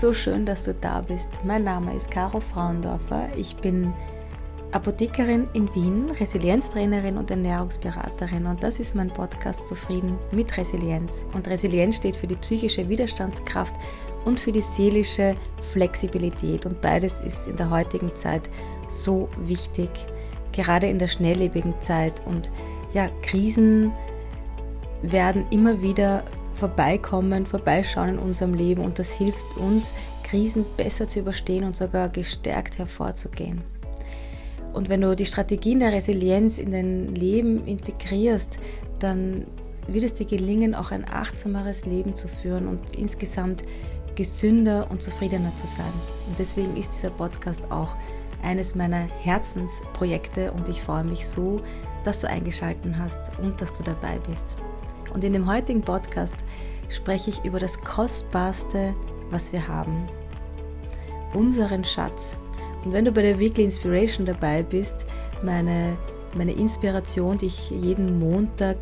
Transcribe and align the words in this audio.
so 0.00 0.14
schön, 0.14 0.46
dass 0.46 0.64
du 0.64 0.72
da 0.72 1.02
bist. 1.02 1.28
Mein 1.44 1.64
Name 1.64 1.94
ist 1.94 2.10
Caro 2.10 2.40
Frauendorfer. 2.40 3.28
Ich 3.36 3.54
bin 3.56 3.92
Apothekerin 4.72 5.46
in 5.52 5.68
Wien, 5.74 6.10
Resilienztrainerin 6.18 7.18
und 7.18 7.30
Ernährungsberaterin 7.30 8.46
und 8.46 8.62
das 8.62 8.80
ist 8.80 8.94
mein 8.94 9.08
Podcast 9.08 9.68
Zufrieden 9.68 10.16
mit 10.32 10.56
Resilienz. 10.56 11.26
Und 11.34 11.46
Resilienz 11.48 11.96
steht 11.96 12.16
für 12.16 12.26
die 12.26 12.36
psychische 12.36 12.88
Widerstandskraft 12.88 13.74
und 14.24 14.40
für 14.40 14.52
die 14.52 14.62
seelische 14.62 15.36
Flexibilität 15.70 16.64
und 16.64 16.80
beides 16.80 17.20
ist 17.20 17.46
in 17.48 17.56
der 17.56 17.68
heutigen 17.68 18.14
Zeit 18.14 18.48
so 18.88 19.28
wichtig, 19.36 19.90
gerade 20.52 20.88
in 20.88 20.98
der 20.98 21.08
schnelllebigen 21.08 21.78
Zeit 21.80 22.22
und 22.24 22.50
ja, 22.94 23.10
Krisen 23.20 23.92
werden 25.02 25.44
immer 25.50 25.82
wieder 25.82 26.24
vorbeikommen, 26.60 27.46
vorbeischauen 27.46 28.10
in 28.10 28.18
unserem 28.18 28.54
Leben 28.54 28.82
und 28.82 28.98
das 28.98 29.16
hilft 29.16 29.56
uns, 29.56 29.94
Krisen 30.22 30.64
besser 30.76 31.08
zu 31.08 31.20
überstehen 31.20 31.64
und 31.64 31.74
sogar 31.74 32.08
gestärkt 32.08 32.78
hervorzugehen. 32.78 33.62
Und 34.72 34.88
wenn 34.88 35.00
du 35.00 35.16
die 35.16 35.26
Strategien 35.26 35.80
der 35.80 35.92
Resilienz 35.92 36.58
in 36.58 36.70
dein 36.70 37.08
Leben 37.14 37.66
integrierst, 37.66 38.60
dann 39.00 39.46
wird 39.88 40.04
es 40.04 40.14
dir 40.14 40.26
gelingen, 40.26 40.74
auch 40.74 40.92
ein 40.92 41.04
achtsameres 41.10 41.86
Leben 41.86 42.14
zu 42.14 42.28
führen 42.28 42.68
und 42.68 42.96
insgesamt 42.96 43.64
gesünder 44.14 44.88
und 44.90 45.02
zufriedener 45.02 45.54
zu 45.56 45.66
sein. 45.66 45.92
Und 46.28 46.38
deswegen 46.38 46.76
ist 46.76 46.92
dieser 46.92 47.10
Podcast 47.10 47.72
auch 47.72 47.96
eines 48.42 48.74
meiner 48.74 49.08
Herzensprojekte 49.22 50.52
und 50.52 50.68
ich 50.68 50.80
freue 50.82 51.04
mich 51.04 51.26
so, 51.26 51.62
dass 52.04 52.20
du 52.20 52.28
eingeschaltet 52.28 52.94
hast 52.96 53.32
und 53.38 53.60
dass 53.60 53.72
du 53.72 53.82
dabei 53.82 54.18
bist. 54.28 54.56
Und 55.12 55.24
in 55.24 55.32
dem 55.32 55.50
heutigen 55.50 55.82
Podcast 55.82 56.36
spreche 56.88 57.30
ich 57.30 57.44
über 57.44 57.58
das 57.58 57.80
Kostbarste, 57.80 58.94
was 59.30 59.52
wir 59.52 59.66
haben. 59.66 60.08
Unseren 61.34 61.84
Schatz. 61.84 62.36
Und 62.84 62.92
wenn 62.92 63.04
du 63.04 63.12
bei 63.12 63.22
der 63.22 63.38
Weekly 63.38 63.64
Inspiration 63.64 64.26
dabei 64.26 64.62
bist, 64.62 65.06
meine, 65.42 65.96
meine 66.34 66.52
Inspiration, 66.52 67.38
die 67.38 67.46
ich 67.46 67.70
jeden 67.70 68.18
Montag 68.18 68.78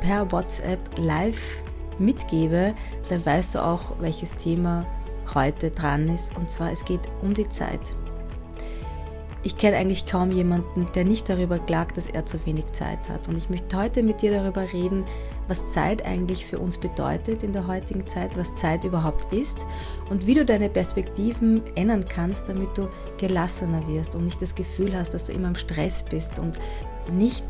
per 0.00 0.30
WhatsApp 0.30 0.80
live 0.96 1.62
mitgebe, 1.98 2.74
dann 3.08 3.24
weißt 3.24 3.54
du 3.54 3.64
auch, 3.64 3.92
welches 4.00 4.34
Thema 4.36 4.86
heute 5.34 5.70
dran 5.70 6.08
ist. 6.08 6.36
Und 6.36 6.50
zwar, 6.50 6.72
es 6.72 6.84
geht 6.84 7.00
um 7.22 7.34
die 7.34 7.48
Zeit. 7.48 7.94
Ich 9.46 9.58
kenne 9.58 9.76
eigentlich 9.76 10.06
kaum 10.06 10.32
jemanden, 10.32 10.88
der 10.94 11.04
nicht 11.04 11.28
darüber 11.28 11.58
klagt, 11.58 11.98
dass 11.98 12.06
er 12.06 12.24
zu 12.24 12.44
wenig 12.46 12.64
Zeit 12.72 13.10
hat. 13.10 13.28
Und 13.28 13.36
ich 13.36 13.50
möchte 13.50 13.76
heute 13.76 14.02
mit 14.02 14.22
dir 14.22 14.30
darüber 14.30 14.72
reden, 14.72 15.04
was 15.48 15.70
Zeit 15.70 16.02
eigentlich 16.06 16.46
für 16.46 16.58
uns 16.58 16.78
bedeutet 16.78 17.42
in 17.42 17.52
der 17.52 17.66
heutigen 17.66 18.06
Zeit, 18.06 18.38
was 18.38 18.54
Zeit 18.54 18.84
überhaupt 18.84 19.34
ist 19.34 19.66
und 20.08 20.26
wie 20.26 20.32
du 20.32 20.46
deine 20.46 20.70
Perspektiven 20.70 21.62
ändern 21.74 22.06
kannst, 22.08 22.48
damit 22.48 22.76
du 22.78 22.88
gelassener 23.18 23.86
wirst 23.86 24.16
und 24.16 24.24
nicht 24.24 24.40
das 24.40 24.54
Gefühl 24.54 24.96
hast, 24.96 25.12
dass 25.12 25.26
du 25.26 25.32
immer 25.32 25.48
im 25.48 25.56
Stress 25.56 26.02
bist 26.02 26.38
und 26.38 26.58
nicht 27.12 27.44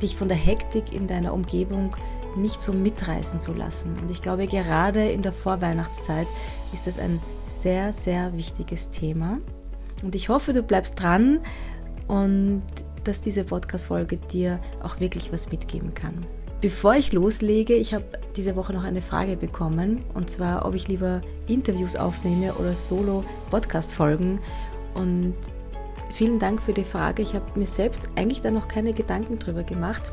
dich 0.00 0.14
von 0.14 0.28
der 0.28 0.36
Hektik 0.36 0.92
in 0.92 1.08
deiner 1.08 1.34
Umgebung 1.34 1.96
nicht 2.36 2.62
so 2.62 2.72
mitreißen 2.72 3.40
zu 3.40 3.52
lassen. 3.52 3.98
Und 4.00 4.12
ich 4.12 4.22
glaube, 4.22 4.46
gerade 4.46 5.10
in 5.10 5.22
der 5.22 5.32
Vorweihnachtszeit 5.32 6.28
ist 6.72 6.86
das 6.86 7.00
ein 7.00 7.20
sehr, 7.48 7.92
sehr 7.92 8.32
wichtiges 8.36 8.90
Thema. 8.90 9.38
Und 10.02 10.14
ich 10.14 10.28
hoffe, 10.28 10.52
du 10.52 10.62
bleibst 10.62 11.00
dran 11.00 11.40
und 12.08 12.62
dass 13.04 13.20
diese 13.20 13.44
Podcast-Folge 13.44 14.16
dir 14.16 14.60
auch 14.82 15.00
wirklich 15.00 15.32
was 15.32 15.50
mitgeben 15.50 15.94
kann. 15.94 16.26
Bevor 16.60 16.94
ich 16.94 17.12
loslege, 17.12 17.74
ich 17.74 17.94
habe 17.94 18.04
diese 18.36 18.54
Woche 18.54 18.74
noch 18.74 18.84
eine 18.84 19.00
Frage 19.00 19.36
bekommen 19.36 20.00
und 20.12 20.28
zwar, 20.28 20.66
ob 20.66 20.74
ich 20.74 20.88
lieber 20.88 21.22
Interviews 21.46 21.96
aufnehme 21.96 22.52
oder 22.54 22.74
Solo-Podcast-Folgen. 22.74 24.40
Und 24.94 25.34
vielen 26.12 26.38
Dank 26.38 26.60
für 26.60 26.74
die 26.74 26.84
Frage. 26.84 27.22
Ich 27.22 27.34
habe 27.34 27.58
mir 27.58 27.66
selbst 27.66 28.08
eigentlich 28.16 28.42
da 28.42 28.50
noch 28.50 28.68
keine 28.68 28.92
Gedanken 28.92 29.38
drüber 29.38 29.62
gemacht. 29.62 30.12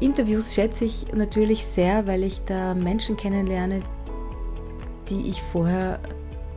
Interviews 0.00 0.54
schätze 0.54 0.86
ich 0.86 1.12
natürlich 1.14 1.66
sehr, 1.66 2.06
weil 2.06 2.24
ich 2.24 2.42
da 2.44 2.74
Menschen 2.74 3.16
kennenlerne, 3.16 3.80
die 5.10 5.28
ich 5.28 5.42
vorher 5.42 6.00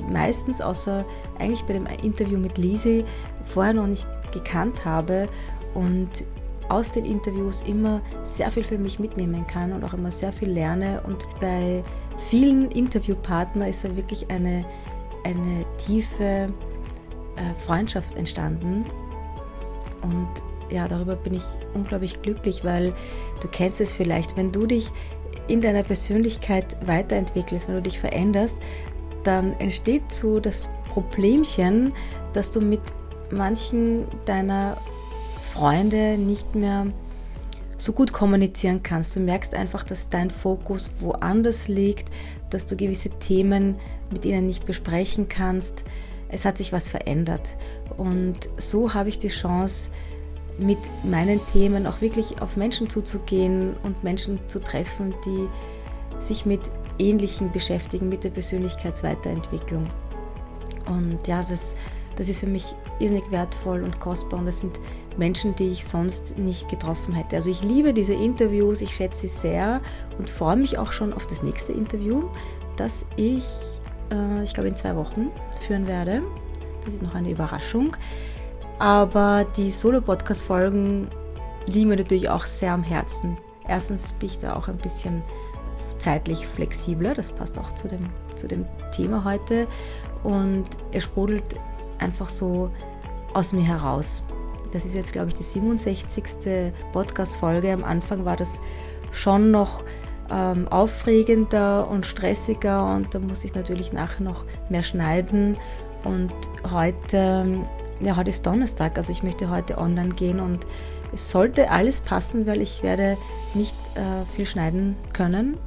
meistens 0.10 0.62
außer 0.62 1.06
eigentlich 1.40 1.64
bei 1.64 1.74
dem 1.74 1.86
Interview 2.04 2.38
mit 2.38 2.58
Lisi 2.58 3.06
vorher 3.44 3.74
noch 3.74 3.88
nicht 3.88 4.08
gekannt 4.32 4.86
habe 4.86 5.28
und 5.74 6.26
aus 6.70 6.92
den 6.92 7.06
Interviews 7.06 7.62
immer 7.62 8.02
sehr 8.26 8.52
viel 8.52 8.64
für 8.64 8.78
mich 8.78 9.00
mitnehmen 9.00 9.48
kann 9.48 9.72
und 9.72 9.84
auch 9.84 9.94
immer 9.94 10.12
sehr 10.12 10.34
viel 10.34 10.50
lerne. 10.50 11.02
Und 11.06 11.26
bei 11.40 11.84
vielen 12.30 12.72
Interviewpartnern 12.72 13.70
ist 13.70 13.86
da 13.86 13.96
wirklich 13.96 14.30
eine, 14.30 14.66
eine 15.24 15.66
tiefe 15.78 16.24
äh, 17.36 17.60
Freundschaft 17.66 18.18
entstanden. 18.18 18.86
Und 20.02 20.28
ja, 20.70 20.88
darüber 20.88 21.16
bin 21.16 21.36
ich 21.36 21.44
unglaublich 21.74 22.22
glücklich, 22.22 22.66
weil 22.66 22.94
du 23.42 23.48
kennst 23.48 23.80
es 23.80 23.94
vielleicht, 23.94 24.36
wenn 24.36 24.52
du 24.52 24.66
dich 24.66 24.92
in 25.48 25.62
deiner 25.62 25.84
Persönlichkeit 25.84 26.76
weiterentwickelst, 26.86 27.68
wenn 27.68 27.76
du 27.76 27.82
dich 27.82 28.00
veränderst, 28.00 28.60
dann 29.28 29.60
entsteht 29.60 30.12
so 30.12 30.40
das 30.40 30.70
Problemchen, 30.90 31.94
dass 32.34 32.50
du 32.50 32.62
mit 32.62 32.82
manchen 33.30 34.06
deiner 34.26 34.78
Freunde 35.54 36.18
nicht 36.18 36.56
mehr 36.56 36.86
so 37.78 37.92
gut 37.92 38.14
kommunizieren 38.14 38.82
kannst. 38.82 39.16
Du 39.16 39.20
merkst 39.20 39.54
einfach, 39.54 39.84
dass 39.84 40.10
dein 40.10 40.32
Fokus 40.32 40.92
woanders 41.00 41.68
liegt, 41.68 42.10
dass 42.50 42.66
du 42.66 42.76
gewisse 42.76 43.10
Themen 43.10 43.76
mit 44.12 44.26
ihnen 44.26 44.48
nicht 44.48 44.66
besprechen 44.66 45.28
kannst. 45.28 45.84
Es 46.30 46.46
hat 46.46 46.58
sich 46.58 46.72
was 46.72 46.88
verändert. 46.88 47.58
Und 47.98 48.50
so 48.58 48.94
habe 48.94 49.10
ich 49.10 49.20
die 49.20 49.28
Chance, 49.28 49.92
mit 50.58 50.80
meinen 51.04 51.40
Themen 51.54 51.86
auch 51.86 52.02
wirklich 52.02 52.42
auf 52.42 52.58
Menschen 52.58 52.90
zuzugehen 52.90 53.76
und 53.84 54.04
Menschen 54.04 54.40
zu 54.48 54.60
treffen, 54.60 55.14
die 55.24 55.48
sich 56.20 56.48
mit 56.48 56.62
Ähnlichen 57.00 57.52
beschäftigen, 57.52 58.10
mit 58.10 58.24
der 58.24 58.30
Persönlichkeitsweiterentwicklung. 58.30 59.86
Und 60.88 61.28
ja, 61.28 61.44
das, 61.48 61.76
das 62.16 62.30
ist 62.30 62.40
für 62.40 62.48
mich 62.48 62.76
irrsinnig 63.00 63.30
wertvoll 63.32 63.84
und 63.84 64.00
kostbar 64.00 64.40
und 64.40 64.46
das 64.46 64.62
sind 64.62 64.80
Menschen, 65.18 65.56
die 65.56 65.72
ich 65.72 65.86
sonst 65.86 66.38
nicht 66.38 66.70
getroffen 66.70 67.14
hätte. 67.14 67.36
Also 67.36 67.50
ich 67.50 67.64
liebe 67.64 67.94
diese 67.94 68.14
Interviews, 68.14 68.82
ich 68.82 68.96
schätze 68.96 69.22
sie 69.22 69.28
sehr 69.28 69.82
und 70.18 70.30
freue 70.30 70.56
mich 70.56 70.78
auch 70.78 70.92
schon 70.92 71.14
auf 71.14 71.26
das 71.28 71.44
nächste 71.44 71.74
Interview, 71.74 72.24
das 72.76 73.06
ich, 73.16 73.46
äh, 74.12 74.44
ich 74.44 74.54
glaube, 74.54 74.70
in 74.70 74.76
zwei 74.76 74.96
Wochen 74.96 75.30
führen 75.66 75.88
werde. 75.88 76.22
Das 76.86 76.96
ist 76.96 77.04
noch 77.04 77.16
eine 77.16 77.32
Überraschung. 77.32 77.96
Aber 78.80 79.46
die 79.58 79.72
Solo-Podcast-Folgen 79.72 81.08
liegen 81.68 81.90
mir 81.90 81.98
natürlich 81.98 82.30
auch 82.30 82.46
sehr 82.46 82.74
am 82.74 82.84
Herzen. 82.84 83.38
Erstens 83.68 84.14
bin 84.14 84.30
ich 84.30 84.40
da 84.40 84.56
auch 84.56 84.68
ein 84.68 84.78
bisschen 84.78 85.24
zeitlich 85.98 86.48
flexibler, 86.48 87.14
das 87.14 87.32
passt 87.32 87.58
auch 87.58 87.74
zu 87.76 87.88
dem, 87.88 88.10
zu 88.36 88.48
dem 88.48 88.66
Thema 88.96 89.24
heute. 89.24 89.68
Und 90.24 90.66
er 90.92 91.02
sprudelt 91.02 91.56
einfach 92.00 92.30
so 92.30 92.72
aus 93.34 93.54
mir 93.54 93.66
heraus. 93.66 94.24
Das 94.72 94.86
ist 94.86 94.96
jetzt, 94.96 95.14
glaube 95.14 95.30
ich, 95.30 95.36
die 95.36 95.44
67. 95.44 96.74
Podcast-Folge. 96.92 97.72
Am 97.72 97.84
Anfang 97.84 98.26
war 98.26 98.36
das 98.36 98.60
schon 99.12 99.52
noch 99.52 99.84
ähm, 100.30 100.68
aufregender 100.68 101.90
und 101.90 102.06
stressiger 102.06 102.94
und 102.94 103.16
da 103.16 103.20
muss 103.20 103.44
ich 103.44 103.56
natürlich 103.56 103.94
nachher 103.94 104.24
noch 104.24 104.46
mehr 104.70 104.84
schneiden. 104.84 105.58
Und 106.04 106.34
heute, 106.72 107.66
ja, 108.00 108.16
heute 108.16 108.30
ist 108.30 108.46
Donnerstag, 108.46 108.98
also 108.98 109.12
ich 109.12 109.24
möchte 109.24 109.50
heute 109.50 109.78
online 109.78 110.10
gehen 110.10 110.40
und 110.40 110.66
es 111.14 111.30
sollte 111.30 111.72
alles 111.72 112.02
passen, 112.02 112.46
weil 112.46 112.62
ich 112.62 112.84
werde 112.84 113.18
nicht 113.54 113.76
äh, 113.96 114.26
viel 114.36 114.46
schneiden 114.46 114.96
können. 115.14 115.58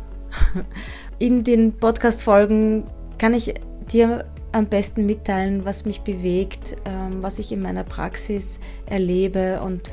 In 1.18 1.44
den 1.44 1.72
Podcast-Folgen 1.72 2.84
kann 3.18 3.34
ich 3.34 3.54
dir 3.92 4.24
am 4.52 4.66
besten 4.66 5.06
mitteilen, 5.06 5.64
was 5.64 5.84
mich 5.84 6.00
bewegt, 6.00 6.76
ähm, 6.84 7.22
was 7.22 7.38
ich 7.38 7.52
in 7.52 7.62
meiner 7.62 7.84
Praxis 7.84 8.58
erlebe 8.86 9.60
und 9.60 9.90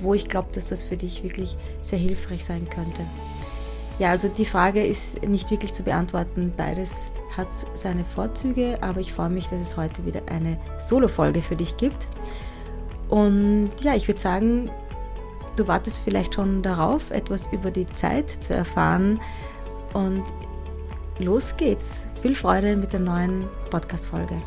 wo 0.00 0.14
ich 0.14 0.28
glaube, 0.28 0.48
dass 0.54 0.68
das 0.68 0.82
für 0.82 0.96
dich 0.96 1.22
wirklich 1.22 1.56
sehr 1.80 1.98
hilfreich 1.98 2.44
sein 2.44 2.68
könnte. 2.68 3.02
Ja, 3.98 4.10
also 4.10 4.28
die 4.28 4.44
Frage 4.44 4.84
ist 4.84 5.22
nicht 5.26 5.50
wirklich 5.50 5.72
zu 5.72 5.84
beantworten. 5.84 6.52
Beides 6.56 7.08
hat 7.36 7.48
seine 7.74 8.04
Vorzüge, 8.04 8.76
aber 8.80 9.00
ich 9.00 9.12
freue 9.12 9.30
mich, 9.30 9.46
dass 9.46 9.60
es 9.60 9.76
heute 9.76 10.04
wieder 10.04 10.22
eine 10.26 10.58
Solo-Folge 10.78 11.42
für 11.42 11.56
dich 11.56 11.76
gibt. 11.76 12.08
Und 13.08 13.70
ja, 13.80 13.94
ich 13.94 14.08
würde 14.08 14.20
sagen, 14.20 14.70
du 15.56 15.68
wartest 15.68 16.00
vielleicht 16.02 16.34
schon 16.34 16.62
darauf, 16.62 17.10
etwas 17.10 17.52
über 17.52 17.70
die 17.70 17.86
Zeit 17.86 18.30
zu 18.30 18.54
erfahren. 18.54 19.20
Und 19.94 20.24
los 21.20 21.56
geht's. 21.56 22.08
Viel 22.20 22.34
Freude 22.34 22.74
mit 22.74 22.92
der 22.92 22.98
neuen 22.98 23.46
Podcast-Folge. 23.70 24.42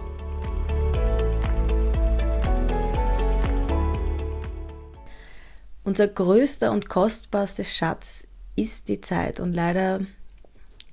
Unser 5.86 6.10
größter 6.10 6.70
und 6.70 6.90
kostbarster 6.90 7.64
Schatz 7.64 8.28
ist 8.58 8.90
die 8.90 9.00
Zeit. 9.00 9.40
Und 9.40 9.54
leider 9.54 10.02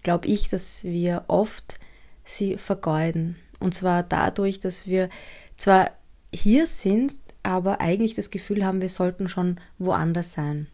glaube 0.04 0.28
ich, 0.28 0.48
dass 0.48 0.84
wir 0.84 1.24
oft 1.26 1.80
sie 2.24 2.56
vergeuden. 2.56 3.34
Und 3.58 3.74
zwar 3.74 4.04
dadurch, 4.04 4.60
dass 4.60 4.86
wir 4.86 5.08
zwar 5.56 5.90
hier 6.32 6.68
sind, 6.68 7.12
aber 7.42 7.80
eigentlich 7.80 8.14
das 8.14 8.30
Gefühl 8.30 8.64
haben, 8.64 8.80
wir 8.80 8.88
sollten 8.88 9.26
schon 9.26 9.58
woanders 9.78 10.30
sein. 10.30 10.68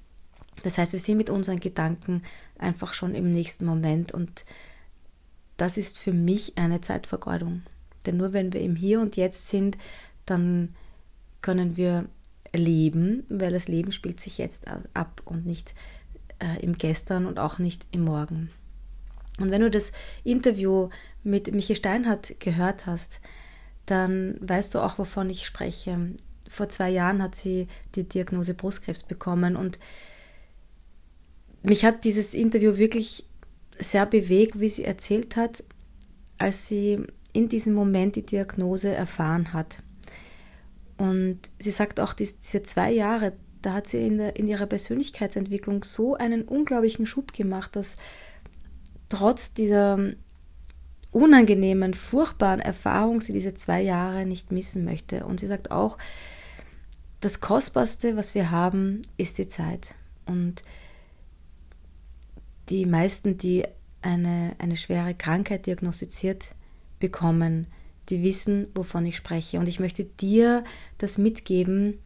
Das 0.65 0.77
heißt, 0.77 0.93
wir 0.93 1.01
sind 1.01 1.17
mit 1.17 1.31
unseren 1.31 1.61
Gedanken 1.61 2.23
einfach 2.61 2.95
schon 2.95 3.15
im 3.15 3.31
nächsten 3.31 3.65
Moment 3.65 4.13
und 4.13 4.45
das 5.57 5.77
ist 5.77 5.99
für 5.99 6.13
mich 6.13 6.57
eine 6.57 6.81
Zeitvergeudung. 6.81 7.63
Denn 8.07 8.17
nur 8.17 8.33
wenn 8.33 8.53
wir 8.53 8.61
im 8.63 8.77
Hier 8.77 9.01
und 9.01 9.17
Jetzt 9.17 9.49
sind, 9.49 9.77
dann 10.25 10.75
können 11.43 11.77
wir 11.77 12.09
leben, 12.53 13.25
weil 13.29 13.53
das 13.53 13.69
Leben 13.69 13.93
spielt 13.93 14.21
sich 14.21 14.39
jetzt 14.39 14.67
ab 14.95 15.23
und 15.25 15.47
nicht 15.47 15.75
äh, 16.39 16.63
im 16.63 16.79
Gestern 16.79 17.27
und 17.27 17.39
auch 17.39 17.59
nicht 17.59 17.87
im 17.93 18.05
Morgen. 18.05 18.51
Und 19.39 19.51
wenn 19.51 19.61
du 19.61 19.71
das 19.71 19.93
Interview 20.25 20.89
mit 21.23 21.53
Michi 21.53 21.75
Steinhardt 21.75 22.41
gehört 22.41 22.87
hast, 22.87 23.21
dann 23.87 24.37
weißt 24.41 24.75
du 24.75 24.81
auch, 24.81 24.99
wovon 24.99 25.31
ich 25.31 25.47
spreche. 25.47 26.15
Vor 26.49 26.69
zwei 26.69 26.91
Jahren 26.91 27.23
hat 27.23 27.35
sie 27.35 27.69
die 27.95 28.09
Diagnose 28.09 28.55
Brustkrebs 28.55 29.03
bekommen 29.03 29.57
und 29.57 29.79
mich 31.63 31.85
hat 31.85 32.05
dieses 32.05 32.35
Interview 32.35 32.77
wirklich 32.77 33.27
sehr 33.79 34.07
bewegt, 34.07 34.61
wie 34.61 34.69
sie 34.69 34.85
erzählt 34.85 35.37
hat, 35.37 35.65
als 36.39 36.69
sie 36.69 37.01
in 37.33 37.49
diesem 37.49 37.75
Moment 37.75 38.17
die 38.17 38.27
Diagnose 38.27 38.95
erfahren 38.95 39.53
hat. 39.53 39.83
Und 40.97 41.39
sie 41.59 41.71
sagt 41.71 42.01
auch, 42.01 42.13
diese 42.13 42.63
zwei 42.63 42.93
Jahre, 42.93 43.33
da 43.63 43.75
hat 43.75 43.89
sie 43.89 44.07
in, 44.07 44.19
der, 44.19 44.37
in 44.37 44.47
ihrer 44.47 44.67
Persönlichkeitsentwicklung 44.67 45.85
so 45.85 46.15
einen 46.15 46.43
unglaublichen 46.43 47.07
Schub 47.07 47.33
gemacht, 47.33 47.77
dass 47.77 47.97
trotz 49.09 49.55
dieser 49.55 49.99
unangenehmen, 51.11 51.95
furchtbaren 51.95 52.61
Erfahrung 52.61 53.21
sie 53.21 53.33
diese 53.33 53.55
zwei 53.55 53.83
Jahre 53.83 54.27
nicht 54.27 54.53
missen 54.53 54.85
möchte. 54.85 55.25
Und 55.25 55.41
sie 55.41 55.47
sagt 55.47 55.71
auch, 55.71 55.99
das 57.21 57.41
Kostbarste, 57.41 58.17
was 58.17 58.35
wir 58.35 58.51
haben, 58.51 59.03
ist 59.17 59.39
die 59.39 59.49
Zeit. 59.49 59.95
Und 60.27 60.63
die 62.71 62.87
meisten, 62.87 63.37
die 63.37 63.65
eine, 64.03 64.55
eine 64.59 64.77
schwere 64.77 65.15
Krankheit 65.15 65.67
diagnostiziert 65.67 66.55
bekommen, 66.99 67.67
die 68.09 68.23
wissen, 68.23 68.69
wovon 68.75 69.07
ich 69.07 69.17
spreche. 69.17 69.59
Und 69.59 69.69
ich 69.69 69.81
möchte 69.81 70.05
dir 70.05 70.65
das 70.99 71.19
mitgeben, 71.19 71.99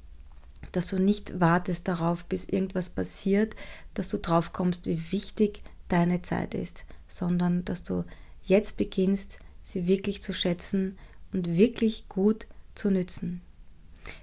dass 0.73 0.87
du 0.87 0.99
nicht 0.99 1.41
wartest 1.41 1.89
darauf, 1.89 2.25
bis 2.25 2.47
irgendwas 2.47 2.91
passiert, 2.91 3.55
dass 3.95 4.09
du 4.09 4.19
drauf 4.19 4.53
kommst, 4.53 4.87
wie 4.87 5.13
wichtig 5.13 5.63
deine 5.89 6.23
Zeit 6.23 6.55
ist, 6.55 6.85
sondern 7.07 7.65
dass 7.65 7.85
du 7.85 8.05
jetzt 8.43 8.77
beginnst, 8.77 9.39
sie 9.63 9.87
wirklich 9.87 10.23
zu 10.23 10.33
schätzen 10.33 10.99
und 11.33 11.57
wirklich 11.57 12.09
gut 12.09 12.47
zu 12.75 12.91
nützen. 12.91 13.43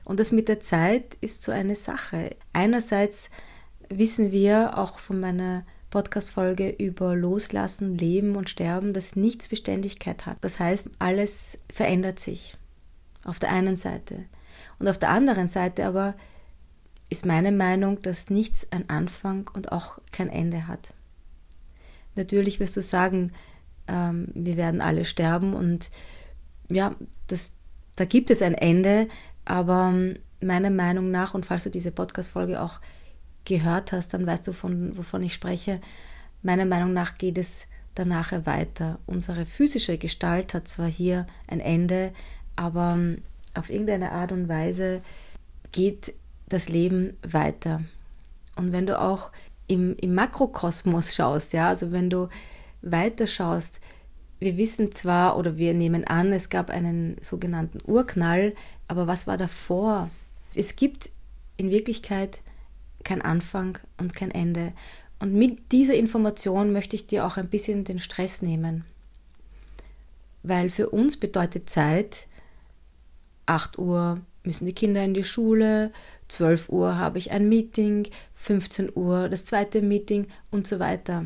Und 0.04 0.20
das 0.20 0.32
mit 0.32 0.48
der 0.48 0.60
Zeit 0.60 1.16
ist 1.22 1.42
so 1.44 1.52
eine 1.52 1.76
Sache. 1.76 2.36
Einerseits 2.54 3.30
wissen 3.90 4.32
wir 4.32 4.78
auch 4.78 5.00
von 5.00 5.20
meiner 5.20 5.66
Podcast-Folge 5.92 6.70
über 6.70 7.16
Loslassen, 7.16 7.96
Leben 7.96 8.36
und 8.36 8.50
Sterben, 8.50 8.94
dass 8.94 9.16
nichts 9.16 9.50
Beständigkeit 9.50 10.26
hat. 10.26 10.38
Das 10.42 10.58
heißt, 10.58 10.90
alles 10.98 11.60
verändert 11.72 12.20
sich. 12.20 12.58
Auf 13.24 13.38
der 13.38 13.52
einen 13.52 13.76
Seite. 13.76 14.26
Und 14.80 14.88
auf 14.88 14.98
der 14.98 15.10
anderen 15.10 15.48
Seite 15.48 15.86
aber 15.86 16.16
ist 17.10 17.26
meine 17.26 17.52
Meinung, 17.52 18.02
dass 18.02 18.30
nichts 18.30 18.68
ein 18.72 18.90
Anfang 18.90 19.50
und 19.54 19.72
auch 19.72 20.00
kein 20.12 20.30
Ende 20.30 20.68
hat. 20.68 20.94
Natürlich 22.16 22.60
wirst 22.60 22.78
du 22.78 22.82
sagen, 22.82 23.34
ähm, 23.88 24.30
wir 24.34 24.58
werden 24.58 24.82
alle 24.82 25.06
sterben 25.06 25.54
und 25.54 25.92
ja, 26.70 26.96
das, 27.28 27.54
da 27.96 28.06
gibt 28.06 28.32
es 28.32 28.42
ein 28.42 28.56
Ende, 28.56 29.08
aber 29.44 29.94
meiner 30.42 30.70
Meinung 30.70 31.12
nach, 31.12 31.34
und 31.34 31.46
falls 31.46 31.64
du 31.64 31.70
diese 31.70 31.92
Podcast-Folge 31.92 32.62
auch 32.62 32.80
gehört 33.46 33.92
hast, 33.92 34.14
dann 34.14 34.26
weißt 34.26 34.48
du, 34.48 34.54
von, 34.54 34.98
wovon 34.98 35.24
ich 35.24 35.34
spreche. 35.34 35.82
Meiner 36.44 36.66
Meinung 36.66 36.94
nach 36.94 37.18
geht 37.18 37.38
es 37.38 37.68
danach 37.96 38.32
weiter. 38.46 39.00
Unsere 39.06 39.46
physische 39.46 39.98
Gestalt 39.98 40.54
hat 40.54 40.68
zwar 40.68 40.90
hier 40.90 41.28
ein 41.48 41.60
Ende, 41.60 42.14
aber 42.56 42.98
auf 43.56 43.70
irgendeine 43.70 44.12
Art 44.12 44.32
und 44.32 44.48
Weise 44.48 45.02
geht 45.72 46.14
das 46.48 46.70
Leben 46.70 47.18
weiter. 47.24 47.82
Und 48.56 48.72
wenn 48.72 48.86
du 48.86 49.00
auch 49.00 49.32
im, 49.68 49.96
im 49.96 50.14
Makrokosmos 50.14 51.16
schaust, 51.16 51.54
ja, 51.54 51.70
also 51.70 51.92
wenn 51.92 52.10
du 52.10 52.28
weiter 52.82 53.28
schaust, 53.28 53.82
wir 54.40 54.58
wissen 54.58 54.92
zwar 54.92 55.38
oder 55.38 55.58
wir 55.58 55.74
nehmen 55.74 56.04
an, 56.06 56.34
es 56.34 56.50
gab 56.50 56.70
einen 56.70 57.18
sogenannten 57.22 57.78
Urknall, 57.86 58.56
aber 58.88 59.08
was 59.08 59.28
war 59.28 59.38
davor? 59.38 60.10
Es 60.56 60.76
gibt 60.76 61.12
in 61.58 61.70
Wirklichkeit 61.70 62.42
kein 63.04 63.22
Anfang 63.22 63.78
und 63.98 64.16
kein 64.16 64.32
Ende. 64.32 64.74
Und 65.20 65.34
mit 65.34 65.72
dieser 65.72 65.96
Information 65.96 66.72
möchte 66.72 66.96
ich 66.96 67.08
dir 67.08 67.26
auch 67.26 67.38
ein 67.38 67.50
bisschen 67.50 67.84
den 67.84 68.00
Stress 68.00 68.42
nehmen. 68.42 68.86
Weil 70.44 70.70
für 70.70 70.90
uns 70.90 71.18
bedeutet 71.18 71.70
Zeit, 71.70 72.28
8 73.46 73.78
Uhr 73.78 74.22
müssen 74.44 74.66
die 74.66 74.74
Kinder 74.74 75.04
in 75.04 75.14
die 75.14 75.24
Schule, 75.24 75.92
12 76.30 76.70
Uhr 76.70 76.98
habe 76.98 77.18
ich 77.18 77.32
ein 77.32 77.50
Meeting, 77.50 78.08
15 78.36 78.92
Uhr 78.96 79.30
das 79.30 79.46
zweite 79.46 79.82
Meeting 79.82 80.28
und 80.50 80.66
so 80.66 80.80
weiter. 80.80 81.26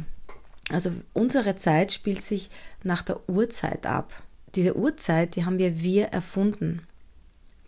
Also 0.72 0.92
unsere 1.14 1.56
Zeit 1.56 1.94
spielt 1.94 2.22
sich 2.22 2.50
nach 2.84 3.04
der 3.04 3.30
Uhrzeit 3.30 3.86
ab. 3.86 4.24
Diese 4.56 4.76
Uhrzeit, 4.76 5.36
die 5.36 5.46
haben 5.46 5.60
wir 5.60 5.82
wir 5.82 6.08
erfunden. 6.08 6.82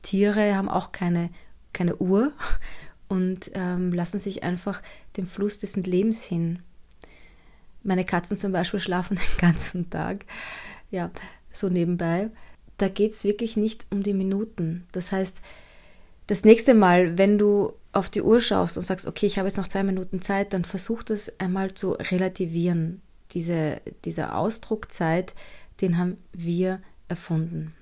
Tiere 0.01 0.55
haben 0.55 0.69
auch 0.69 0.91
keine, 0.91 1.29
keine 1.73 1.95
Uhr 1.97 2.31
und 3.07 3.51
ähm, 3.53 3.93
lassen 3.93 4.19
sich 4.19 4.43
einfach 4.43 4.81
dem 5.15 5.27
Fluss 5.27 5.59
des 5.59 5.75
Lebens 5.75 6.23
hin. 6.23 6.59
Meine 7.83 8.05
Katzen 8.05 8.37
zum 8.37 8.51
Beispiel 8.51 8.79
schlafen 8.79 9.15
den 9.17 9.37
ganzen 9.39 9.89
Tag. 9.89 10.25
Ja, 10.91 11.11
so 11.51 11.69
nebenbei. 11.69 12.29
Da 12.77 12.89
geht 12.89 13.13
es 13.13 13.23
wirklich 13.23 13.57
nicht 13.57 13.87
um 13.89 14.03
die 14.03 14.13
Minuten. 14.13 14.85
Das 14.91 15.11
heißt, 15.11 15.41
das 16.27 16.43
nächste 16.43 16.73
Mal, 16.73 17.17
wenn 17.17 17.37
du 17.37 17.73
auf 17.93 18.09
die 18.09 18.21
Uhr 18.21 18.41
schaust 18.41 18.77
und 18.77 18.83
sagst, 18.83 19.07
okay, 19.07 19.25
ich 19.25 19.37
habe 19.39 19.47
jetzt 19.47 19.57
noch 19.57 19.67
zwei 19.67 19.83
Minuten 19.83 20.21
Zeit, 20.21 20.53
dann 20.53 20.65
versuch 20.65 21.01
das 21.01 21.39
einmal 21.39 21.73
zu 21.73 21.93
relativieren. 21.93 23.01
Diese, 23.31 23.81
dieser 24.05 24.37
Ausdruck 24.37 24.91
Zeit, 24.91 25.33
den 25.81 25.97
haben 25.97 26.17
wir 26.33 26.81
erfunden. 27.07 27.73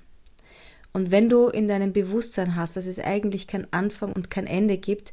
Und 0.96 1.12
wenn 1.12 1.28
du 1.28 1.50
in 1.50 1.68
deinem 1.68 1.92
Bewusstsein 1.92 2.56
hast, 2.56 2.78
dass 2.78 2.86
es 2.86 3.00
eigentlich 3.00 3.48
kein 3.48 3.68
Anfang 3.74 4.14
und 4.14 4.32
kein 4.32 4.48
Ende 4.48 4.78
gibt, 4.78 5.12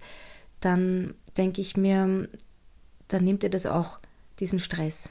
dann 0.60 1.14
denke 1.36 1.60
ich 1.60 1.76
mir, 1.76 2.28
dann 3.08 3.24
nimmt 3.24 3.42
dir 3.42 3.50
das 3.50 3.66
auch 3.66 3.98
diesen 4.38 4.60
Stress. 4.60 5.10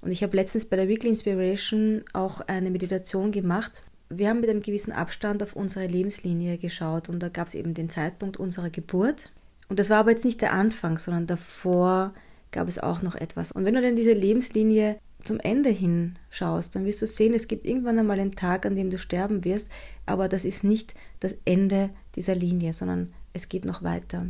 Und 0.00 0.10
ich 0.10 0.24
habe 0.24 0.34
letztens 0.34 0.64
bei 0.64 0.74
der 0.74 0.88
Weekly 0.88 1.10
Inspiration 1.10 2.02
auch 2.14 2.40
eine 2.40 2.72
Meditation 2.72 3.30
gemacht. 3.30 3.84
Wir 4.08 4.28
haben 4.28 4.40
mit 4.40 4.50
einem 4.50 4.62
gewissen 4.62 4.90
Abstand 4.90 5.40
auf 5.40 5.54
unsere 5.54 5.86
Lebenslinie 5.86 6.58
geschaut 6.58 7.08
und 7.08 7.20
da 7.20 7.28
gab 7.28 7.46
es 7.46 7.54
eben 7.54 7.72
den 7.72 7.88
Zeitpunkt 7.88 8.38
unserer 8.38 8.70
Geburt. 8.70 9.30
Und 9.68 9.78
das 9.78 9.88
war 9.88 9.98
aber 9.98 10.10
jetzt 10.10 10.24
nicht 10.24 10.40
der 10.40 10.52
Anfang, 10.52 10.98
sondern 10.98 11.28
davor 11.28 12.12
gab 12.50 12.66
es 12.66 12.80
auch 12.80 13.02
noch 13.02 13.14
etwas. 13.14 13.52
Und 13.52 13.64
wenn 13.64 13.74
du 13.74 13.82
dann 13.82 13.94
diese 13.94 14.14
Lebenslinie 14.14 14.98
zum 15.28 15.38
Ende 15.38 15.70
hin 15.70 16.18
schaust, 16.30 16.74
dann 16.74 16.84
wirst 16.84 17.02
du 17.02 17.06
sehen, 17.06 17.34
es 17.34 17.46
gibt 17.46 17.66
irgendwann 17.66 17.98
einmal 17.98 18.18
einen 18.18 18.34
Tag, 18.34 18.66
an 18.66 18.74
dem 18.74 18.90
du 18.90 18.98
sterben 18.98 19.44
wirst, 19.44 19.70
aber 20.06 20.28
das 20.28 20.44
ist 20.44 20.64
nicht 20.64 20.94
das 21.20 21.36
Ende 21.44 21.90
dieser 22.16 22.34
Linie, 22.34 22.72
sondern 22.72 23.12
es 23.32 23.48
geht 23.48 23.64
noch 23.64 23.82
weiter. 23.82 24.26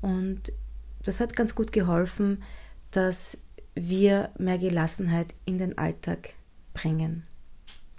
Und 0.00 0.52
das 1.04 1.20
hat 1.20 1.36
ganz 1.36 1.54
gut 1.54 1.70
geholfen, 1.70 2.42
dass 2.90 3.38
wir 3.74 4.30
mehr 4.38 4.58
Gelassenheit 4.58 5.34
in 5.44 5.58
den 5.58 5.78
Alltag 5.78 6.34
bringen 6.74 7.24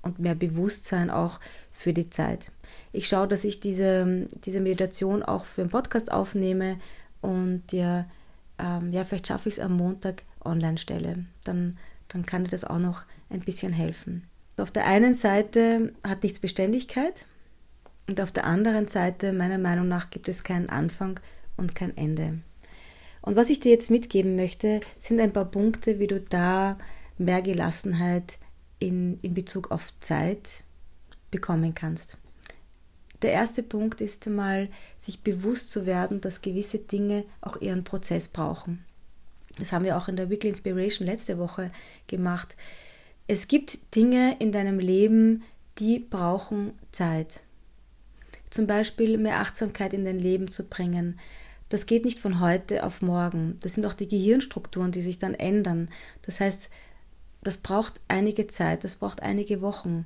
und 0.02 0.20
mehr 0.20 0.36
Bewusstsein 0.36 1.10
auch 1.10 1.40
für 1.72 1.94
die 1.94 2.10
Zeit. 2.10 2.52
Ich 2.92 3.08
schaue, 3.08 3.28
dass 3.28 3.44
ich 3.44 3.60
diese, 3.60 4.28
diese 4.44 4.60
Meditation 4.60 5.24
auch 5.24 5.46
für 5.46 5.62
einen 5.62 5.70
Podcast 5.70 6.12
aufnehme 6.12 6.80
und 7.22 7.72
dir, 7.72 8.10
ähm, 8.58 8.92
ja, 8.92 9.06
vielleicht 9.06 9.28
schaffe 9.28 9.50
ich 9.50 9.56
es 9.56 9.62
am 9.62 9.78
Montag 9.78 10.24
online 10.44 10.78
stelle. 10.78 11.26
Dann 11.44 11.78
dann 12.10 12.26
kann 12.26 12.44
dir 12.44 12.50
das 12.50 12.66
auch 12.66 12.80
noch 12.80 13.04
ein 13.30 13.40
bisschen 13.40 13.74
helfen. 13.74 14.28
Auf 14.58 14.72
der 14.72 14.86
einen 14.86 15.14
Seite 15.14 15.94
hat 16.04 16.24
nichts 16.24 16.40
Beständigkeit 16.40 17.26
und 18.08 18.20
auf 18.20 18.32
der 18.32 18.46
anderen 18.46 18.88
Seite, 18.88 19.32
meiner 19.32 19.58
Meinung 19.58 19.88
nach, 19.88 20.10
gibt 20.10 20.28
es 20.28 20.44
keinen 20.44 20.70
Anfang 20.70 21.20
und 21.56 21.76
kein 21.76 21.96
Ende. 21.96 22.40
Und 23.22 23.36
was 23.36 23.50
ich 23.50 23.60
dir 23.60 23.72
jetzt 23.72 23.92
mitgeben 23.92 24.36
möchte, 24.36 24.80
sind 24.98 25.20
ein 25.20 25.34
paar 25.34 25.46
Punkte, 25.46 26.00
wie 26.00 26.08
du 26.08 26.20
da 26.20 26.78
mehr 27.18 27.42
Gelassenheit 27.42 28.38
in, 28.80 29.20
in 29.22 29.34
Bezug 29.34 29.72
auf 29.72 29.94
Zeit 30.00 30.64
bekommen 31.32 31.76
kannst. 31.76 32.18
Der 33.22 33.34
erste 33.34 33.62
Punkt 33.64 34.00
ist 34.00 34.26
einmal, 34.28 34.70
sich 34.98 35.22
bewusst 35.22 35.70
zu 35.72 35.86
werden, 35.86 36.22
dass 36.22 36.42
gewisse 36.42 36.80
Dinge 36.80 37.26
auch 37.42 37.60
ihren 37.62 37.84
Prozess 37.84 38.30
brauchen. 38.30 38.86
Das 39.58 39.72
haben 39.72 39.86
wir 39.86 39.98
auch 39.98 40.08
in 40.08 40.16
der 40.16 40.30
Weekly 40.30 40.50
Inspiration 40.50 41.08
letzte 41.08 41.38
Woche 41.38 41.72
gemacht. 42.08 42.56
Es 43.28 43.48
gibt 43.48 43.96
Dinge 43.96 44.36
in 44.40 44.52
deinem 44.52 44.80
Leben, 44.80 45.44
die 45.78 46.00
brauchen 46.00 46.74
Zeit. 46.92 47.42
Zum 48.50 48.68
Beispiel 48.68 49.18
mehr 49.18 49.40
Achtsamkeit 49.40 49.94
in 49.94 50.06
dein 50.06 50.20
Leben 50.20 50.50
zu 50.50 50.64
bringen. 50.64 51.20
Das 51.70 51.86
geht 51.86 52.04
nicht 52.04 52.20
von 52.20 52.40
heute 52.40 52.84
auf 52.84 53.02
morgen. 53.02 53.58
Das 53.62 53.76
sind 53.76 53.86
auch 53.86 53.94
die 53.94 54.08
Gehirnstrukturen, 54.08 54.92
die 54.92 55.02
sich 55.02 55.20
dann 55.20 55.36
ändern. 55.36 55.90
Das 56.24 56.40
heißt, 56.40 56.70
das 57.44 57.58
braucht 57.58 58.02
einige 58.08 58.48
Zeit, 58.48 58.84
das 58.84 58.96
braucht 58.96 59.22
einige 59.22 59.62
Wochen. 59.62 60.06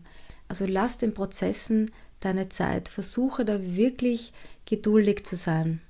Also 0.50 0.66
lass 0.66 0.98
den 0.98 1.14
Prozessen 1.14 1.90
deine 2.20 2.50
Zeit. 2.50 2.90
Versuche 2.90 3.46
da 3.46 3.60
wirklich 3.64 4.34
geduldig 4.66 5.26
zu 5.26 5.36
sein. 5.36 5.82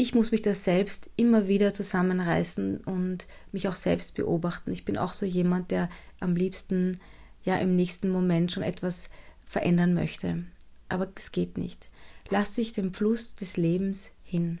Ich 0.00 0.14
muss 0.14 0.30
mich 0.30 0.42
da 0.42 0.54
selbst 0.54 1.10
immer 1.16 1.48
wieder 1.48 1.74
zusammenreißen 1.74 2.78
und 2.78 3.26
mich 3.50 3.66
auch 3.66 3.74
selbst 3.74 4.14
beobachten. 4.14 4.70
Ich 4.70 4.84
bin 4.84 4.96
auch 4.96 5.12
so 5.12 5.26
jemand, 5.26 5.72
der 5.72 5.88
am 6.20 6.36
liebsten 6.36 7.00
ja 7.42 7.56
im 7.56 7.74
nächsten 7.74 8.08
Moment 8.08 8.52
schon 8.52 8.62
etwas 8.62 9.10
verändern 9.44 9.94
möchte. 9.94 10.44
Aber 10.88 11.08
es 11.16 11.32
geht 11.32 11.58
nicht. 11.58 11.90
Lass 12.30 12.52
dich 12.52 12.72
dem 12.72 12.94
Fluss 12.94 13.34
des 13.34 13.56
Lebens 13.56 14.12
hin. 14.22 14.60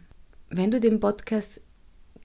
Wenn 0.50 0.72
du 0.72 0.80
den 0.80 0.98
Podcast 0.98 1.60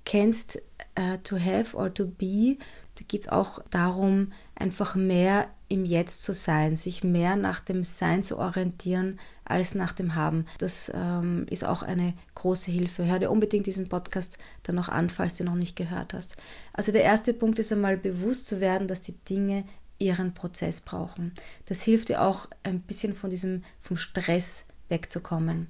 kennst, 0.06 0.60
uh, 0.98 1.18
To 1.24 1.38
Have 1.38 1.78
or 1.78 1.94
To 1.94 2.08
Be, 2.08 2.58
da 2.96 3.04
geht 3.08 3.22
es 3.22 3.28
auch 3.30 3.60
darum, 3.70 4.34
einfach 4.56 4.96
mehr 4.96 5.48
im 5.68 5.86
Jetzt 5.86 6.24
zu 6.24 6.34
sein, 6.34 6.76
sich 6.76 7.04
mehr 7.04 7.36
nach 7.36 7.60
dem 7.60 7.84
Sein 7.84 8.22
zu 8.22 8.38
orientieren 8.38 9.20
als 9.46 9.74
nach 9.74 9.92
dem 9.92 10.14
Haben. 10.14 10.46
Das 10.60 10.92
ähm, 10.94 11.48
ist 11.50 11.66
auch 11.66 11.82
eine 11.82 12.14
große 12.36 12.72
Hilfe. 12.72 13.06
Hör 13.06 13.18
dir 13.18 13.32
unbedingt 13.32 13.66
diesen 13.66 13.90
Podcast 13.90 14.38
dann 14.64 14.76
noch 14.76 14.90
an, 14.90 15.10
falls 15.10 15.38
du 15.38 15.44
noch 15.44 15.56
nicht 15.56 15.76
gehört 15.76 16.14
hast. 16.14 16.38
Also 16.74 16.92
der 16.92 17.04
erste 17.04 17.34
Punkt 17.34 17.58
ist 17.58 17.72
einmal 17.72 17.98
bewusst 17.98 18.48
zu 18.48 18.60
werden, 18.60 18.88
dass 18.88 19.02
die 19.02 19.18
Dinge 19.28 19.64
ihren 19.98 20.34
Prozess 20.34 20.82
brauchen. 20.82 21.34
Das 21.66 21.82
hilft 21.82 22.10
dir 22.10 22.22
auch 22.22 22.48
ein 22.62 22.82
bisschen 22.82 23.16
von 23.16 23.30
diesem 23.30 23.64
vom 23.82 23.98
Stress 23.98 24.66
wegzukommen. 24.90 25.68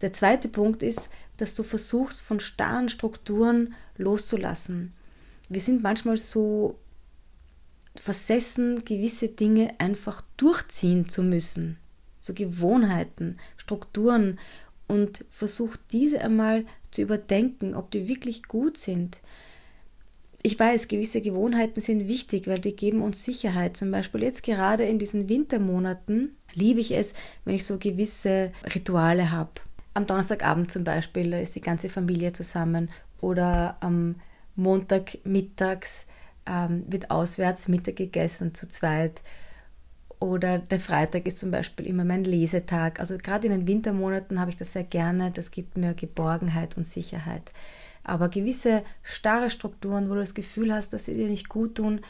Der 0.00 0.12
zweite 0.12 0.48
Punkt 0.48 0.82
ist, 0.82 1.10
dass 1.36 1.54
du 1.54 1.62
versuchst, 1.62 2.22
von 2.22 2.40
starren 2.40 2.88
Strukturen 2.88 3.74
loszulassen. 3.96 4.94
Wir 5.50 5.60
sind 5.60 5.82
manchmal 5.82 6.16
so 6.16 6.78
versessen, 7.96 8.84
gewisse 8.84 9.28
Dinge 9.28 9.72
einfach 9.78 10.22
durchziehen 10.36 11.08
zu 11.08 11.24
müssen. 11.24 11.76
So 12.20 12.34
Gewohnheiten, 12.34 13.38
Strukturen 13.56 14.38
und 14.86 15.24
versucht 15.30 15.80
diese 15.90 16.20
einmal 16.20 16.64
zu 16.92 17.02
überdenken, 17.02 17.74
ob 17.74 17.90
die 17.90 18.06
wirklich 18.06 18.44
gut 18.44 18.78
sind. 18.78 19.20
Ich 20.42 20.56
weiß, 20.56 20.86
gewisse 20.86 21.20
Gewohnheiten 21.20 21.80
sind 21.80 22.06
wichtig, 22.06 22.46
weil 22.46 22.60
die 22.60 22.76
geben 22.76 23.02
uns 23.02 23.24
Sicherheit. 23.24 23.76
Zum 23.76 23.90
Beispiel 23.90 24.22
jetzt 24.22 24.44
gerade 24.44 24.84
in 24.84 25.00
diesen 25.00 25.28
Wintermonaten 25.28 26.36
liebe 26.54 26.78
ich 26.78 26.92
es, 26.92 27.12
wenn 27.44 27.56
ich 27.56 27.66
so 27.66 27.76
gewisse 27.76 28.52
Rituale 28.72 29.32
habe. 29.32 29.50
Am 29.94 30.06
Donnerstagabend 30.06 30.70
zum 30.70 30.84
Beispiel, 30.84 31.32
da 31.32 31.40
ist 31.40 31.56
die 31.56 31.60
ganze 31.60 31.88
Familie 31.88 32.32
zusammen 32.32 32.88
oder 33.20 33.76
am 33.80 34.14
Montag 34.56 35.18
mittags 35.24 36.06
ähm, 36.46 36.84
wird 36.88 37.10
auswärts 37.10 37.68
Mittag 37.68 37.96
gegessen 37.96 38.54
zu 38.54 38.68
zweit. 38.68 39.22
Oder 40.18 40.58
der 40.58 40.80
Freitag 40.80 41.26
ist 41.26 41.38
zum 41.38 41.50
Beispiel 41.50 41.86
immer 41.86 42.04
mein 42.04 42.24
Lesetag. 42.24 43.00
Also 43.00 43.16
gerade 43.16 43.46
in 43.46 43.52
den 43.52 43.66
Wintermonaten 43.66 44.38
habe 44.38 44.50
ich 44.50 44.56
das 44.56 44.72
sehr 44.72 44.84
gerne. 44.84 45.30
Das 45.30 45.50
gibt 45.50 45.78
mir 45.78 45.94
Geborgenheit 45.94 46.76
und 46.76 46.86
Sicherheit. 46.86 47.52
Aber 48.04 48.28
gewisse 48.28 48.82
starre 49.02 49.50
Strukturen, 49.50 50.10
wo 50.10 50.14
du 50.14 50.20
das 50.20 50.34
Gefühl 50.34 50.74
hast, 50.74 50.92
dass 50.92 51.06
sie 51.06 51.14
dir 51.14 51.28
nicht 51.28 51.48
gut 51.48 51.76
tun, 51.76 52.00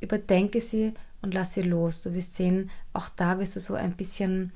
überdenke 0.00 0.60
sie 0.60 0.94
und 1.22 1.34
lass 1.34 1.54
sie 1.54 1.62
los. 1.62 2.02
Du 2.02 2.14
wirst 2.14 2.36
sehen, 2.36 2.70
auch 2.92 3.08
da 3.08 3.38
wirst 3.38 3.56
du 3.56 3.60
so 3.60 3.74
ein 3.74 3.96
bisschen 3.96 4.52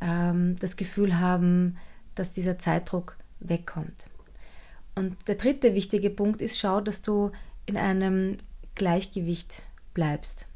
ähm, 0.00 0.56
das 0.60 0.76
Gefühl 0.76 1.18
haben, 1.18 1.78
dass 2.14 2.32
dieser 2.32 2.58
Zeitdruck 2.58 3.16
wegkommt. 3.40 4.08
Und 4.94 5.16
der 5.28 5.34
dritte 5.34 5.74
wichtige 5.74 6.10
Punkt 6.10 6.40
ist, 6.42 6.58
schau, 6.58 6.80
dass 6.80 7.02
du 7.02 7.32
in 7.66 7.76
einem 7.76 8.36
Gleichgewicht 8.74 9.62
bleibst. 9.92 10.46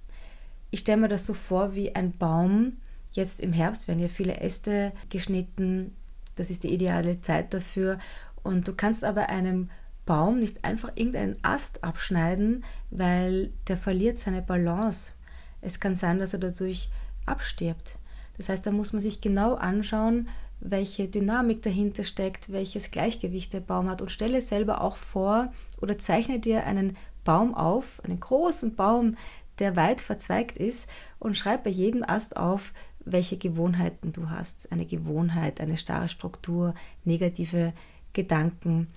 Ich 0.71 0.81
stelle 0.81 1.03
mir 1.03 1.09
das 1.09 1.27
so 1.27 1.35
vor 1.35 1.75
wie 1.75 1.95
ein 1.95 2.17
Baum. 2.17 2.77
Jetzt 3.13 3.41
im 3.41 3.53
Herbst 3.53 3.89
werden 3.89 4.01
ja 4.01 4.09
viele 4.09 4.41
Äste 4.41 4.93
geschnitten. 5.09 5.97
Das 6.37 6.51
ist 6.51 6.63
die 6.63 6.73
ideale 6.73 7.21
Zeit 7.21 7.55
dafür. 7.55 7.99
Und 8.43 8.69
du 8.69 8.75
kannst 8.75 9.05
aber 9.05 9.29
einem 9.31 9.71
Baum 10.05 10.39
nicht 10.39 10.65
einfach 10.65 10.91
irgendeinen 10.95 11.37
Ast 11.43 11.85
abschneiden, 11.85 12.65
weil 12.91 13.53
der 13.67 13.77
verliert 13.77 14.19
seine 14.19 14.43
Balance. 14.43 15.13
Es 15.61 15.81
kann 15.81 15.95
sein, 15.95 16.19
dass 16.19 16.33
er 16.33 16.39
dadurch 16.39 16.91
abstirbt. 17.27 17.99
Das 18.37 18.49
heißt, 18.49 18.65
da 18.65 18.71
muss 18.71 18.93
man 18.93 19.03
sich 19.03 19.21
genau 19.21 19.55
anschauen, 19.55 20.29
welche 20.61 21.09
Dynamik 21.09 21.63
dahinter 21.63 22.05
steckt, 22.05 22.53
welches 22.53 22.91
Gleichgewicht 22.91 23.53
der 23.53 23.61
Baum 23.61 23.89
hat 23.89 24.03
und 24.03 24.11
stelle 24.11 24.41
selber 24.41 24.81
auch 24.81 24.97
vor 24.97 25.53
oder 25.81 25.99
zeichne 25.99 26.41
dir 26.41 26.65
einen 26.65 26.97
Baum 27.25 27.55
auf, 27.55 28.03
einen 28.05 28.21
großen 28.21 28.75
Baum, 28.75 29.17
der 29.59 29.77
weit 29.77 30.01
verzweigt 30.01 30.57
ist 30.59 30.89
und 31.19 31.37
schreib 31.37 31.65
bei 31.65 31.71
jedem 31.71 32.05
Ast 32.05 32.37
auf, 32.37 32.73
welche 33.05 33.37
Gewohnheiten 33.37 34.13
du 34.13 34.31
hast. 34.31 34.71
Eine 34.73 34.87
Gewohnheit, 34.87 35.61
eine 35.61 35.77
starre 35.77 36.09
Struktur, 36.09 36.75
negative 37.05 37.73
Gedanken. 38.13 38.89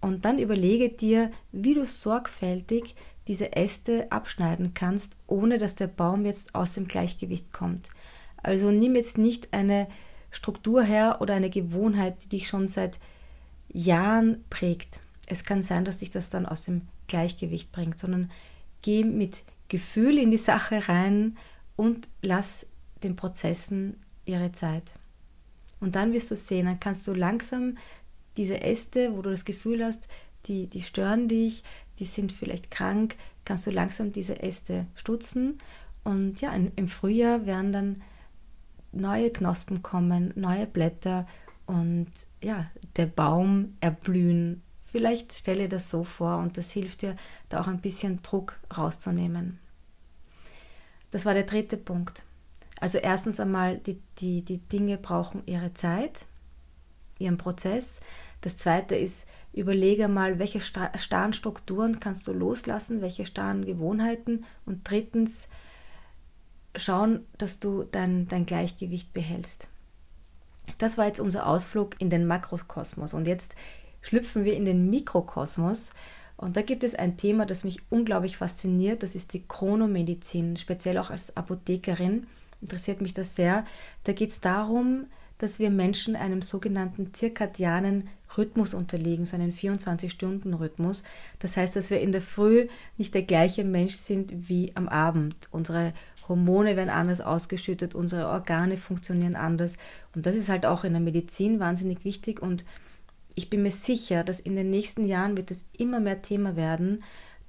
Und 0.00 0.24
dann 0.24 0.38
überlege 0.38 0.90
dir, 0.90 1.30
wie 1.52 1.74
du 1.74 1.86
sorgfältig 1.86 2.94
diese 3.26 3.56
Äste 3.56 4.10
abschneiden 4.12 4.74
kannst, 4.74 5.16
ohne 5.26 5.58
dass 5.58 5.76
der 5.76 5.86
Baum 5.86 6.26
jetzt 6.26 6.54
aus 6.54 6.74
dem 6.74 6.86
Gleichgewicht 6.88 7.52
kommt. 7.52 7.88
Also 8.42 8.70
nimm 8.70 8.96
jetzt 8.96 9.16
nicht 9.16 9.54
eine 9.54 9.88
Struktur 10.34 10.82
her 10.82 11.18
oder 11.20 11.34
eine 11.34 11.50
Gewohnheit, 11.50 12.24
die 12.24 12.28
dich 12.28 12.48
schon 12.48 12.66
seit 12.66 12.98
Jahren 13.68 14.44
prägt. 14.50 15.00
Es 15.26 15.44
kann 15.44 15.62
sein, 15.62 15.84
dass 15.84 15.98
dich 15.98 16.10
das 16.10 16.28
dann 16.28 16.44
aus 16.44 16.64
dem 16.64 16.82
Gleichgewicht 17.06 17.72
bringt, 17.72 17.98
sondern 17.98 18.30
geh 18.82 19.04
mit 19.04 19.44
Gefühl 19.68 20.18
in 20.18 20.30
die 20.30 20.36
Sache 20.36 20.88
rein 20.88 21.36
und 21.76 22.08
lass 22.20 22.66
den 23.02 23.16
Prozessen 23.16 23.96
ihre 24.24 24.52
Zeit. 24.52 24.94
Und 25.80 25.96
dann 25.96 26.12
wirst 26.12 26.30
du 26.30 26.36
sehen, 26.36 26.66
dann 26.66 26.80
kannst 26.80 27.06
du 27.06 27.14
langsam 27.14 27.78
diese 28.36 28.60
Äste, 28.60 29.16
wo 29.16 29.22
du 29.22 29.30
das 29.30 29.44
Gefühl 29.44 29.84
hast, 29.84 30.08
die, 30.46 30.66
die 30.66 30.82
stören 30.82 31.28
dich, 31.28 31.62
die 31.98 32.04
sind 32.04 32.32
vielleicht 32.32 32.70
krank, 32.70 33.16
kannst 33.44 33.66
du 33.66 33.70
langsam 33.70 34.12
diese 34.12 34.42
Äste 34.42 34.86
stutzen. 34.94 35.58
Und 36.02 36.40
ja, 36.40 36.52
im 36.52 36.88
Frühjahr 36.88 37.46
werden 37.46 37.72
dann 37.72 38.02
neue 38.94 39.30
Knospen 39.30 39.82
kommen, 39.82 40.32
neue 40.36 40.66
Blätter 40.66 41.26
und 41.66 42.08
ja, 42.42 42.66
der 42.96 43.06
Baum 43.06 43.76
erblühen. 43.80 44.62
Vielleicht 44.84 45.34
stelle 45.34 45.68
das 45.68 45.90
so 45.90 46.04
vor 46.04 46.38
und 46.38 46.56
das 46.56 46.70
hilft 46.70 47.02
dir, 47.02 47.16
da 47.48 47.60
auch 47.60 47.66
ein 47.66 47.80
bisschen 47.80 48.22
Druck 48.22 48.58
rauszunehmen. 48.76 49.58
Das 51.10 51.24
war 51.24 51.34
der 51.34 51.44
dritte 51.44 51.76
Punkt. 51.76 52.22
Also 52.80 52.98
erstens 52.98 53.40
einmal, 53.40 53.78
die, 53.78 54.00
die, 54.18 54.42
die 54.42 54.58
Dinge 54.58 54.98
brauchen 54.98 55.42
ihre 55.46 55.74
Zeit, 55.74 56.26
ihren 57.18 57.36
Prozess. 57.36 58.00
Das 58.40 58.56
zweite 58.56 58.94
ist, 58.94 59.26
überlege 59.52 60.08
mal, 60.08 60.38
welche 60.38 60.60
starren 60.60 61.32
Strukturen 61.32 62.00
kannst 62.00 62.26
du 62.26 62.32
loslassen, 62.32 63.00
welche 63.00 63.24
starren 63.24 63.64
Gewohnheiten. 63.64 64.44
Und 64.66 64.88
drittens, 64.88 65.48
schauen, 66.76 67.26
dass 67.38 67.58
du 67.60 67.84
dein, 67.84 68.28
dein 68.28 68.46
Gleichgewicht 68.46 69.12
behältst. 69.12 69.68
Das 70.78 70.98
war 70.98 71.06
jetzt 71.06 71.20
unser 71.20 71.46
Ausflug 71.46 72.00
in 72.00 72.10
den 72.10 72.26
Makrokosmos. 72.26 73.14
Und 73.14 73.26
jetzt 73.26 73.54
schlüpfen 74.00 74.44
wir 74.44 74.54
in 74.54 74.64
den 74.64 74.90
Mikrokosmos. 74.90 75.92
Und 76.36 76.56
da 76.56 76.62
gibt 76.62 76.84
es 76.84 76.94
ein 76.94 77.16
Thema, 77.16 77.46
das 77.46 77.64
mich 77.64 77.80
unglaublich 77.90 78.36
fasziniert. 78.36 79.02
Das 79.02 79.14
ist 79.14 79.32
die 79.32 79.46
Chronomedizin. 79.46 80.56
Speziell 80.56 80.98
auch 80.98 81.10
als 81.10 81.36
Apothekerin 81.36 82.26
interessiert 82.60 83.00
mich 83.00 83.14
das 83.14 83.34
sehr. 83.34 83.64
Da 84.04 84.12
geht 84.12 84.30
es 84.30 84.40
darum, 84.40 85.06
dass 85.38 85.58
wir 85.58 85.70
Menschen 85.70 86.16
einem 86.16 86.42
sogenannten 86.42 87.12
zirkadianen 87.12 88.08
Rhythmus 88.36 88.74
unterliegen, 88.74 89.26
so 89.26 89.36
einen 89.36 89.52
24-Stunden-Rhythmus. 89.52 91.02
Das 91.38 91.56
heißt, 91.56 91.76
dass 91.76 91.90
wir 91.90 92.00
in 92.00 92.12
der 92.12 92.22
Früh 92.22 92.68
nicht 92.96 93.14
der 93.14 93.22
gleiche 93.22 93.64
Mensch 93.64 93.94
sind 93.94 94.48
wie 94.48 94.72
am 94.74 94.88
Abend. 94.88 95.34
Unsere 95.50 95.92
Hormone 96.28 96.76
werden 96.76 96.90
anders 96.90 97.20
ausgeschüttet, 97.20 97.94
unsere 97.94 98.28
Organe 98.28 98.76
funktionieren 98.76 99.36
anders. 99.36 99.76
Und 100.14 100.26
das 100.26 100.36
ist 100.36 100.48
halt 100.48 100.66
auch 100.66 100.84
in 100.84 100.92
der 100.92 101.02
Medizin 101.02 101.60
wahnsinnig 101.60 102.04
wichtig. 102.04 102.40
Und 102.40 102.64
ich 103.34 103.50
bin 103.50 103.62
mir 103.62 103.70
sicher, 103.70 104.24
dass 104.24 104.40
in 104.40 104.56
den 104.56 104.70
nächsten 104.70 105.04
Jahren 105.04 105.36
wird 105.36 105.50
es 105.50 105.64
immer 105.76 106.00
mehr 106.00 106.22
Thema 106.22 106.56
werden, 106.56 107.02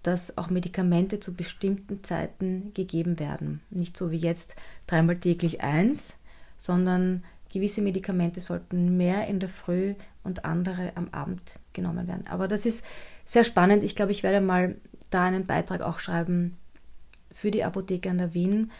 dass 0.03 0.37
auch 0.37 0.49
Medikamente 0.49 1.19
zu 1.19 1.33
bestimmten 1.33 2.03
Zeiten 2.03 2.71
gegeben 2.73 3.17
werden. 3.19 3.61
Nicht 3.69 3.97
so 3.97 4.11
wie 4.11 4.17
jetzt 4.17 4.55
dreimal 4.85 5.17
täglich 5.17 5.61
eins, 5.61 6.17
sondern 6.57 7.23
gewisse 7.51 7.81
Medikamente 7.81 8.41
sollten 8.41 8.97
mehr 8.97 9.27
in 9.27 9.39
der 9.39 9.49
Früh 9.49 9.95
und 10.23 10.45
andere 10.45 10.91
am 10.95 11.09
Abend 11.09 11.59
genommen 11.73 12.07
werden. 12.07 12.27
Aber 12.27 12.47
das 12.47 12.65
ist 12.65 12.85
sehr 13.23 13.43
spannend. 13.43 13.83
Ich 13.83 13.95
glaube, 13.95 14.11
ich 14.11 14.23
werde 14.23 14.41
mal 14.41 14.75
da 15.09 15.23
einen 15.23 15.45
Beitrag 15.45 15.81
auch 15.81 15.99
schreiben, 15.99 16.57
für 17.35 17.51
die 17.51 17.63
Apotheke 17.63 18.09
an 18.09 18.17
der 18.17 18.33
Wien 18.33 18.71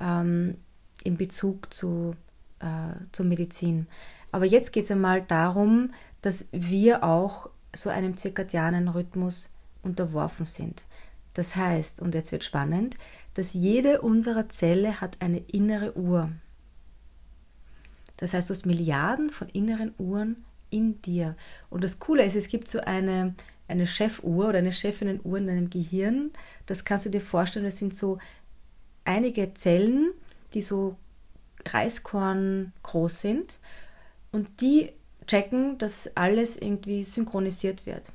ähm, 0.00 0.56
in 1.04 1.16
Bezug 1.16 1.72
zu, 1.72 2.16
äh, 2.58 2.94
zur 3.12 3.26
Medizin. 3.26 3.86
Aber 4.32 4.46
jetzt 4.46 4.72
geht 4.72 4.84
es 4.84 4.90
einmal 4.90 5.22
darum, 5.22 5.92
dass 6.22 6.46
wir 6.50 7.04
auch 7.04 7.50
so 7.76 7.90
einem 7.90 8.16
zirkadianen 8.16 8.88
Rhythmus 8.88 9.50
unterworfen 9.82 10.46
sind. 10.46 10.84
Das 11.34 11.54
heißt, 11.54 12.00
und 12.00 12.14
jetzt 12.14 12.32
wird 12.32 12.44
spannend, 12.44 12.96
dass 13.34 13.52
jede 13.52 14.00
unserer 14.00 14.48
Zelle 14.48 15.00
hat 15.00 15.18
eine 15.20 15.38
innere 15.38 15.96
Uhr. 15.96 16.32
Das 18.16 18.32
heißt, 18.32 18.48
du 18.50 18.54
hast 18.54 18.66
Milliarden 18.66 19.30
von 19.30 19.48
inneren 19.50 19.94
Uhren 19.98 20.44
in 20.70 21.00
dir. 21.02 21.36
Und 21.70 21.84
das 21.84 21.98
Coole 21.98 22.24
ist, 22.24 22.34
es 22.34 22.48
gibt 22.48 22.68
so 22.68 22.80
eine, 22.80 23.34
eine 23.68 23.86
Chefuhr 23.86 24.48
oder 24.48 24.58
eine 24.58 24.72
Chefin-Uhr 24.72 25.38
in 25.38 25.46
deinem 25.46 25.70
Gehirn. 25.70 26.30
Das 26.66 26.84
kannst 26.84 27.06
du 27.06 27.10
dir 27.10 27.20
vorstellen, 27.20 27.66
das 27.66 27.78
sind 27.78 27.94
so 27.94 28.18
einige 29.04 29.54
Zellen, 29.54 30.10
die 30.54 30.62
so 30.62 30.96
Reiskorn 31.66 32.72
groß 32.82 33.20
sind 33.20 33.58
und 34.32 34.60
die 34.60 34.90
checken, 35.26 35.78
dass 35.78 36.16
alles 36.16 36.56
irgendwie 36.56 37.02
synchronisiert 37.02 37.86
wird. 37.86 38.12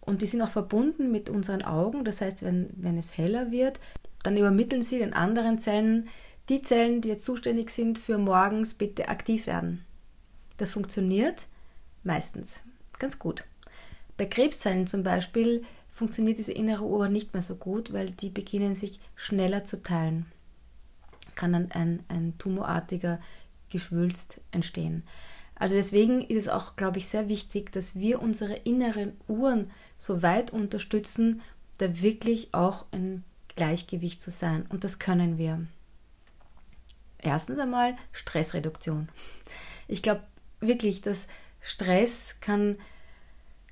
Und 0.00 0.22
die 0.22 0.26
sind 0.26 0.40
auch 0.40 0.50
verbunden 0.50 1.12
mit 1.12 1.28
unseren 1.28 1.62
Augen. 1.62 2.04
Das 2.04 2.22
heißt, 2.22 2.42
wenn, 2.42 2.70
wenn 2.76 2.96
es 2.96 3.18
heller 3.18 3.50
wird, 3.50 3.78
dann 4.22 4.38
übermitteln 4.38 4.82
sie 4.82 4.98
den 4.98 5.12
anderen 5.12 5.58
Zellen, 5.58 6.08
die 6.48 6.62
Zellen, 6.62 7.02
die 7.02 7.08
jetzt 7.08 7.24
zuständig 7.24 7.70
sind 7.70 7.98
für 7.98 8.16
morgens, 8.16 8.72
bitte 8.72 9.08
aktiv 9.08 9.46
werden. 9.46 9.84
Das 10.56 10.70
funktioniert 10.70 11.46
meistens 12.04 12.62
ganz 12.98 13.18
gut. 13.18 13.44
Bei 14.18 14.26
Krebszellen 14.26 14.86
zum 14.86 15.02
Beispiel 15.02 15.64
funktioniert 15.90 16.38
diese 16.38 16.52
innere 16.52 16.84
Uhr 16.84 17.08
nicht 17.08 17.32
mehr 17.32 17.42
so 17.42 17.54
gut, 17.54 17.92
weil 17.92 18.10
die 18.10 18.28
beginnen 18.28 18.74
sich 18.74 19.00
schneller 19.14 19.64
zu 19.64 19.82
teilen. 19.82 20.26
Kann 21.34 21.52
dann 21.52 21.70
ein, 21.70 22.04
ein 22.08 22.36
tumorartiger 22.36 23.20
Geschwülst 23.70 24.40
entstehen. 24.50 25.04
Also 25.54 25.74
deswegen 25.74 26.20
ist 26.20 26.36
es 26.36 26.48
auch, 26.48 26.76
glaube 26.76 26.98
ich, 26.98 27.08
sehr 27.08 27.28
wichtig, 27.28 27.72
dass 27.72 27.96
wir 27.96 28.20
unsere 28.20 28.54
inneren 28.54 29.16
Uhren 29.28 29.70
so 29.96 30.22
weit 30.22 30.52
unterstützen, 30.52 31.42
da 31.78 32.00
wirklich 32.00 32.54
auch 32.54 32.86
ein 32.92 33.24
Gleichgewicht 33.56 34.20
zu 34.20 34.30
sein. 34.30 34.66
Und 34.68 34.84
das 34.84 34.98
können 34.98 35.38
wir. 35.38 35.66
Erstens 37.18 37.58
einmal 37.58 37.96
Stressreduktion. 38.12 39.08
Ich 39.88 40.02
glaube 40.02 40.22
wirklich, 40.60 41.00
dass 41.00 41.26
Stress 41.60 42.36
kann 42.40 42.78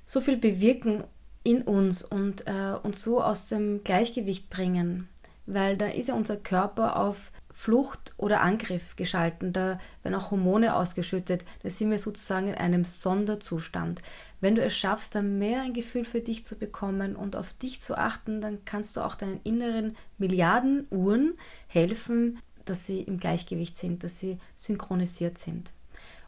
so 0.07 0.21
viel 0.21 0.37
bewirken 0.37 1.03
in 1.43 1.61
uns 1.61 2.01
und 2.01 2.47
äh, 2.47 2.73
uns 2.81 3.03
so 3.03 3.21
aus 3.21 3.47
dem 3.47 3.83
Gleichgewicht 3.83 4.49
bringen, 4.49 5.07
weil 5.45 5.77
dann 5.77 5.91
ist 5.91 6.07
ja 6.07 6.15
unser 6.15 6.37
Körper 6.37 6.97
auf 6.97 7.31
Flucht 7.53 8.13
oder 8.17 8.41
Angriff 8.41 8.95
geschalten, 8.95 9.51
da 9.51 9.79
werden 10.03 10.13
auch 10.13 10.29
Hormone 10.29 10.75
ausgeschüttet, 10.75 11.43
da 11.63 11.69
sind 11.69 11.89
wir 11.89 11.97
sozusagen 11.97 12.49
in 12.49 12.55
einem 12.55 12.83
Sonderzustand. 12.83 14.01
Wenn 14.41 14.55
du 14.55 14.63
es 14.63 14.77
schaffst, 14.77 15.15
dann 15.15 15.39
mehr 15.39 15.61
ein 15.61 15.73
Gefühl 15.73 16.05
für 16.05 16.21
dich 16.21 16.45
zu 16.45 16.55
bekommen 16.55 17.15
und 17.15 17.35
auf 17.35 17.53
dich 17.53 17.81
zu 17.81 17.97
achten, 17.97 18.41
dann 18.41 18.63
kannst 18.65 18.95
du 18.95 19.01
auch 19.01 19.15
deinen 19.15 19.41
inneren 19.43 19.95
Milliardenuhren 20.19 21.33
helfen, 21.67 22.39
dass 22.65 22.85
sie 22.85 23.01
im 23.01 23.19
Gleichgewicht 23.19 23.75
sind, 23.75 24.03
dass 24.03 24.19
sie 24.19 24.37
synchronisiert 24.55 25.39
sind. 25.39 25.71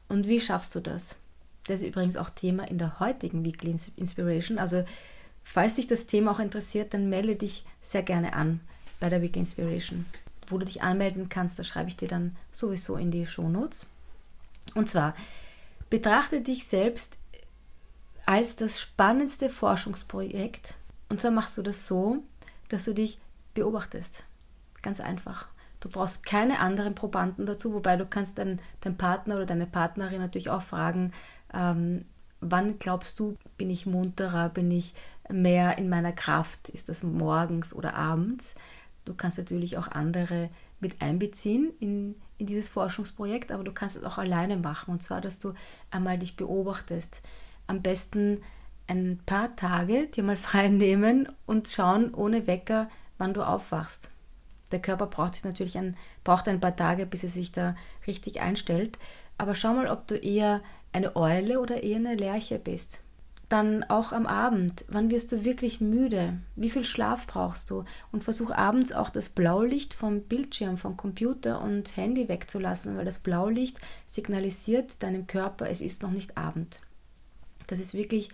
Und 0.07 0.27
wie 0.27 0.39
schaffst 0.39 0.73
du 0.73 0.79
das? 0.79 1.17
Das 1.69 1.81
ist 1.81 1.87
übrigens 1.87 2.17
auch 2.17 2.29
Thema 2.29 2.67
in 2.67 2.77
der 2.77 2.99
heutigen 2.99 3.45
Weekly 3.45 3.75
Inspiration. 3.95 4.57
Also, 4.57 4.83
falls 5.43 5.75
dich 5.75 5.87
das 5.87 6.07
Thema 6.07 6.31
auch 6.31 6.39
interessiert, 6.39 6.93
dann 6.93 7.09
melde 7.09 7.35
dich 7.35 7.65
sehr 7.81 8.03
gerne 8.03 8.33
an 8.33 8.61
bei 8.99 9.09
der 9.09 9.21
Weekly 9.21 9.41
Inspiration 9.41 10.05
wo 10.49 10.57
du 10.57 10.65
dich 10.65 10.81
anmelden 10.81 11.29
kannst, 11.29 11.59
das 11.59 11.67
schreibe 11.67 11.89
ich 11.89 11.97
dir 11.97 12.07
dann 12.07 12.35
sowieso 12.51 12.95
in 12.95 13.11
die 13.11 13.25
Shownotes. 13.25 13.85
Und 14.75 14.89
zwar, 14.89 15.15
betrachte 15.89 16.41
dich 16.41 16.67
selbst 16.67 17.17
als 18.25 18.55
das 18.55 18.79
spannendste 18.79 19.49
Forschungsprojekt. 19.49 20.75
Und 21.07 21.19
zwar 21.19 21.31
machst 21.31 21.57
du 21.57 21.61
das 21.61 21.87
so, 21.87 22.23
dass 22.69 22.85
du 22.85 22.93
dich 22.93 23.19
beobachtest. 23.53 24.23
Ganz 24.81 24.99
einfach. 24.99 25.47
Du 25.79 25.89
brauchst 25.89 26.25
keine 26.25 26.59
anderen 26.59 26.93
Probanden 26.93 27.45
dazu, 27.45 27.73
wobei 27.73 27.95
du 27.95 28.05
kannst 28.05 28.37
deinen, 28.37 28.61
deinen 28.81 28.97
Partner 28.97 29.35
oder 29.35 29.45
deine 29.45 29.65
Partnerin 29.65 30.19
natürlich 30.19 30.49
auch 30.49 30.61
fragen, 30.61 31.13
ähm, 31.53 32.05
wann 32.41 32.79
glaubst 32.79 33.19
du, 33.19 33.37
bin 33.57 33.69
ich 33.69 33.85
munterer, 33.85 34.49
bin 34.49 34.71
ich 34.71 34.93
mehr 35.29 35.77
in 35.77 35.89
meiner 35.89 36.11
Kraft? 36.11 36.69
Ist 36.69 36.89
das 36.89 37.03
morgens 37.03 37.73
oder 37.73 37.95
abends? 37.95 38.55
Du 39.05 39.13
kannst 39.13 39.37
natürlich 39.37 39.77
auch 39.77 39.87
andere 39.87 40.49
mit 40.79 41.01
einbeziehen 41.01 41.73
in, 41.79 42.15
in 42.37 42.45
dieses 42.45 42.69
Forschungsprojekt, 42.69 43.51
aber 43.51 43.63
du 43.63 43.71
kannst 43.71 43.97
es 43.97 44.03
auch 44.03 44.17
alleine 44.17 44.57
machen. 44.57 44.91
Und 44.91 45.03
zwar, 45.03 45.21
dass 45.21 45.39
du 45.39 45.53
einmal 45.91 46.17
dich 46.17 46.35
beobachtest. 46.35 47.21
Am 47.67 47.81
besten 47.81 48.41
ein 48.87 49.19
paar 49.25 49.55
Tage 49.55 50.07
dir 50.07 50.23
mal 50.23 50.37
frei 50.37 50.69
nehmen 50.69 51.27
und 51.45 51.67
schauen 51.67 52.13
ohne 52.13 52.47
Wecker, 52.47 52.89
wann 53.17 53.33
du 53.33 53.43
aufwachst. 53.43 54.09
Der 54.71 54.81
Körper 54.81 55.07
braucht 55.07 55.35
sich 55.35 55.43
natürlich 55.43 55.77
ein, 55.77 55.97
braucht 56.23 56.47
ein 56.47 56.59
paar 56.59 56.75
Tage, 56.75 57.05
bis 57.05 57.23
er 57.23 57.29
sich 57.29 57.51
da 57.51 57.75
richtig 58.05 58.41
einstellt. 58.41 58.99
Aber 59.37 59.55
schau 59.55 59.73
mal, 59.73 59.87
ob 59.87 60.07
du 60.07 60.15
eher 60.15 60.61
eine 60.91 61.15
Eule 61.15 61.59
oder 61.59 61.83
eher 61.83 61.97
eine 61.97 62.15
Lerche 62.15 62.59
bist. 62.59 62.99
Dann 63.47 63.83
auch 63.83 64.11
am 64.11 64.27
Abend. 64.27 64.85
Wann 64.89 65.09
wirst 65.09 65.31
du 65.31 65.43
wirklich 65.43 65.81
müde? 65.81 66.37
Wie 66.55 66.69
viel 66.69 66.83
Schlaf 66.83 67.25
brauchst 67.25 67.71
du? 67.71 67.83
Und 68.11 68.23
versuch 68.23 68.51
abends 68.51 68.91
auch 68.91 69.09
das 69.09 69.29
Blaulicht 69.29 69.95
vom 69.95 70.21
Bildschirm, 70.21 70.77
vom 70.77 70.97
Computer 70.97 71.61
und 71.61 71.97
Handy 71.97 72.29
wegzulassen, 72.29 72.95
weil 72.95 73.05
das 73.05 73.17
Blaulicht 73.17 73.79
signalisiert 74.05 75.01
deinem 75.01 75.25
Körper, 75.25 75.67
es 75.67 75.81
ist 75.81 76.03
noch 76.03 76.11
nicht 76.11 76.37
Abend. 76.37 76.81
Das 77.65 77.79
ist 77.79 77.95
wirklich 77.95 78.29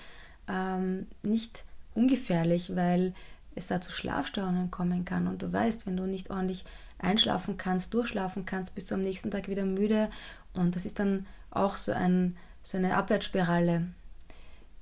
ähm, 0.49 1.07
nicht 1.23 1.63
ungefährlich, 1.93 2.75
weil 2.75 3.13
es 3.55 3.67
da 3.67 3.79
zu 3.79 3.91
Schlafstörungen 3.91 4.69
kommen 4.69 5.05
kann. 5.05 5.27
Und 5.27 5.41
du 5.41 5.51
weißt, 5.51 5.87
wenn 5.87 5.95
du 5.97 6.05
nicht 6.05 6.29
ordentlich 6.29 6.65
einschlafen 6.99 7.57
kannst, 7.57 7.93
durchschlafen 7.93 8.45
kannst, 8.45 8.75
bist 8.75 8.91
du 8.91 8.95
am 8.95 9.01
nächsten 9.01 9.31
Tag 9.31 9.47
wieder 9.47 9.65
müde. 9.65 10.09
Und 10.53 10.75
das 10.75 10.85
ist 10.85 10.99
dann 10.99 11.25
auch 11.51 11.77
so, 11.77 11.93
ein, 11.93 12.35
so 12.65 12.77
eine 12.77 12.97
Abwärtsspirale 12.97 13.87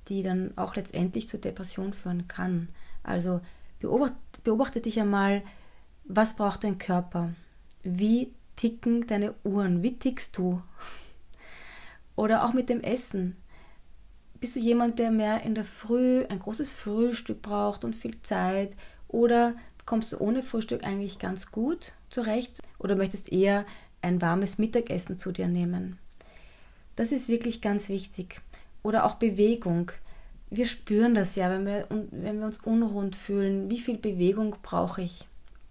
die 0.08 0.22
dann 0.22 0.52
auch 0.56 0.76
letztendlich 0.76 1.28
zur 1.28 1.40
Depression 1.40 1.92
führen 1.92 2.28
kann. 2.28 2.68
Also 3.02 3.40
beobachte, 3.80 4.16
beobachte 4.42 4.80
dich 4.80 5.00
einmal, 5.00 5.42
was 6.04 6.36
braucht 6.36 6.64
dein 6.64 6.78
Körper? 6.78 7.32
Wie 7.82 8.32
ticken 8.56 9.06
deine 9.06 9.34
Uhren? 9.44 9.82
Wie 9.82 9.98
tickst 9.98 10.36
du? 10.36 10.62
Oder 12.16 12.44
auch 12.44 12.52
mit 12.52 12.68
dem 12.68 12.80
Essen. 12.80 13.36
Bist 14.40 14.56
du 14.56 14.60
jemand, 14.60 14.98
der 14.98 15.10
mehr 15.10 15.42
in 15.42 15.54
der 15.54 15.64
Früh 15.64 16.24
ein 16.26 16.38
großes 16.38 16.70
Frühstück 16.70 17.40
braucht 17.40 17.84
und 17.84 17.96
viel 17.96 18.20
Zeit? 18.22 18.76
Oder 19.08 19.54
kommst 19.86 20.12
du 20.12 20.18
ohne 20.18 20.42
Frühstück 20.42 20.84
eigentlich 20.84 21.18
ganz 21.18 21.50
gut 21.50 21.92
zurecht? 22.10 22.60
Oder 22.78 22.94
möchtest 22.94 23.32
eher 23.32 23.64
ein 24.02 24.20
warmes 24.20 24.58
Mittagessen 24.58 25.16
zu 25.16 25.32
dir 25.32 25.48
nehmen? 25.48 25.98
Das 26.96 27.12
ist 27.12 27.28
wirklich 27.28 27.60
ganz 27.60 27.88
wichtig. 27.88 28.40
Oder 28.82 29.04
auch 29.04 29.16
Bewegung. 29.16 29.90
Wir 30.50 30.66
spüren 30.66 31.14
das 31.14 31.36
ja, 31.36 31.50
wenn 31.50 31.66
wir, 31.66 31.86
wenn 32.10 32.38
wir 32.38 32.46
uns 32.46 32.58
unrund 32.58 33.16
fühlen. 33.16 33.70
Wie 33.70 33.80
viel 33.80 33.98
Bewegung 33.98 34.56
brauche 34.62 35.02
ich? 35.02 35.26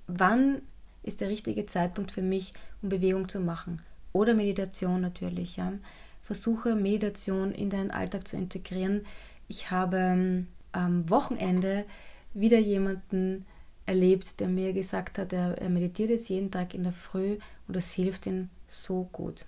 Wann 0.07 0.61
ist 1.03 1.21
der 1.21 1.29
richtige 1.29 1.65
Zeitpunkt 1.65 2.11
für 2.11 2.21
mich, 2.21 2.51
um 2.81 2.89
Bewegung 2.89 3.29
zu 3.29 3.39
machen? 3.39 3.81
Oder 4.11 4.33
Meditation 4.33 5.01
natürlich. 5.01 5.57
Ja. 5.57 5.73
Versuche 6.21 6.75
Meditation 6.75 7.51
in 7.51 7.69
deinen 7.69 7.91
Alltag 7.91 8.27
zu 8.27 8.35
integrieren. 8.35 9.05
Ich 9.47 9.71
habe 9.71 9.97
ähm, 9.97 10.47
am 10.71 11.09
Wochenende 11.09 11.85
wieder 12.33 12.59
jemanden 12.59 13.45
erlebt, 13.85 14.39
der 14.39 14.47
mir 14.47 14.73
gesagt 14.73 15.17
hat, 15.17 15.33
er, 15.33 15.57
er 15.61 15.69
meditiert 15.69 16.09
jetzt 16.09 16.29
jeden 16.29 16.51
Tag 16.51 16.73
in 16.73 16.83
der 16.83 16.93
Früh 16.93 17.37
und 17.67 17.75
das 17.75 17.91
hilft 17.91 18.25
ihm 18.25 18.49
so 18.67 19.07
gut. 19.11 19.45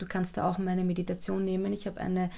Du 0.00 0.06
kannst 0.06 0.36
da 0.36 0.48
auch 0.48 0.58
meine 0.58 0.84
Meditation 0.84 1.44
nehmen. 1.44 1.72
Ich 1.72 1.86
habe 1.86 2.00
eine 2.00 2.30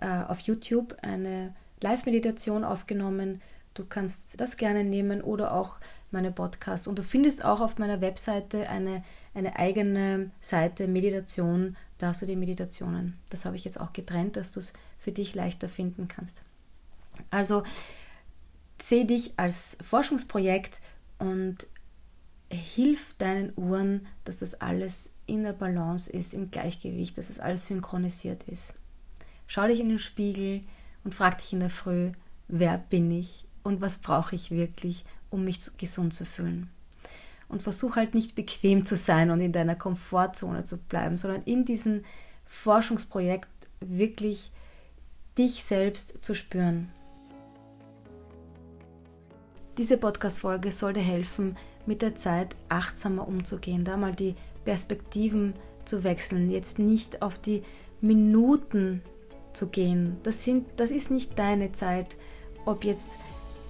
äh, 0.00 0.24
auf 0.24 0.40
YouTube 0.40 0.96
eine 1.02 1.54
Live-Meditation 1.80 2.64
aufgenommen. 2.64 3.40
Du 3.74 3.84
kannst 3.84 4.40
das 4.40 4.56
gerne 4.56 4.84
nehmen 4.84 5.22
oder 5.22 5.54
auch 5.54 5.76
meine 6.10 6.30
Podcasts. 6.30 6.86
Und 6.86 6.98
du 6.98 7.02
findest 7.02 7.44
auch 7.44 7.60
auf 7.60 7.78
meiner 7.78 8.00
Webseite 8.00 8.68
eine, 8.68 9.02
eine 9.34 9.56
eigene 9.56 10.30
Seite 10.40 10.88
Meditation. 10.88 11.76
Da 11.98 12.08
hast 12.08 12.22
du 12.22 12.26
die 12.26 12.36
Meditationen. 12.36 13.18
Das 13.30 13.44
habe 13.44 13.56
ich 13.56 13.64
jetzt 13.64 13.80
auch 13.80 13.92
getrennt, 13.92 14.36
dass 14.36 14.52
du 14.52 14.60
es 14.60 14.72
für 14.98 15.12
dich 15.12 15.34
leichter 15.34 15.68
finden 15.68 16.08
kannst. 16.08 16.42
Also 17.30 17.62
sehe 18.80 19.04
dich 19.04 19.34
als 19.36 19.78
Forschungsprojekt 19.82 20.80
und 21.18 21.66
hilf 22.50 23.14
deinen 23.14 23.52
Uhren, 23.56 24.06
dass 24.24 24.38
das 24.38 24.60
alles 24.60 25.11
in 25.26 25.42
der 25.42 25.52
Balance 25.52 26.10
ist, 26.10 26.34
im 26.34 26.50
Gleichgewicht, 26.50 27.16
dass 27.16 27.30
es 27.30 27.40
alles 27.40 27.66
synchronisiert 27.66 28.42
ist. 28.44 28.74
Schau 29.46 29.66
dich 29.66 29.80
in 29.80 29.88
den 29.88 29.98
Spiegel 29.98 30.62
und 31.04 31.14
frag 31.14 31.38
dich 31.38 31.52
in 31.52 31.60
der 31.60 31.70
Früh, 31.70 32.12
wer 32.48 32.78
bin 32.78 33.10
ich 33.10 33.44
und 33.62 33.80
was 33.80 33.98
brauche 33.98 34.34
ich 34.34 34.50
wirklich, 34.50 35.04
um 35.30 35.44
mich 35.44 35.58
gesund 35.76 36.14
zu 36.14 36.24
fühlen. 36.24 36.70
Und 37.48 37.62
versuch 37.62 37.96
halt 37.96 38.14
nicht 38.14 38.34
bequem 38.34 38.84
zu 38.84 38.96
sein 38.96 39.30
und 39.30 39.40
in 39.40 39.52
deiner 39.52 39.74
Komfortzone 39.74 40.64
zu 40.64 40.78
bleiben, 40.78 41.16
sondern 41.16 41.42
in 41.42 41.64
diesem 41.64 42.04
Forschungsprojekt 42.46 43.48
wirklich 43.80 44.52
dich 45.38 45.62
selbst 45.64 46.22
zu 46.22 46.34
spüren. 46.34 46.90
Diese 49.78 49.96
Podcast-Folge 49.96 50.70
soll 50.70 50.92
dir 50.92 51.00
helfen, 51.00 51.56
mit 51.86 52.02
der 52.02 52.14
Zeit 52.14 52.54
achtsamer 52.68 53.26
umzugehen, 53.26 53.84
da 53.84 53.96
mal 53.96 54.14
die 54.14 54.34
Perspektiven 54.64 55.54
zu 55.84 56.04
wechseln, 56.04 56.50
jetzt 56.50 56.78
nicht 56.78 57.22
auf 57.22 57.38
die 57.38 57.62
Minuten 58.00 59.02
zu 59.52 59.68
gehen. 59.68 60.16
Das, 60.22 60.44
sind, 60.44 60.66
das 60.76 60.90
ist 60.90 61.10
nicht 61.10 61.38
deine 61.38 61.72
Zeit, 61.72 62.16
ob 62.64 62.84
jetzt 62.84 63.18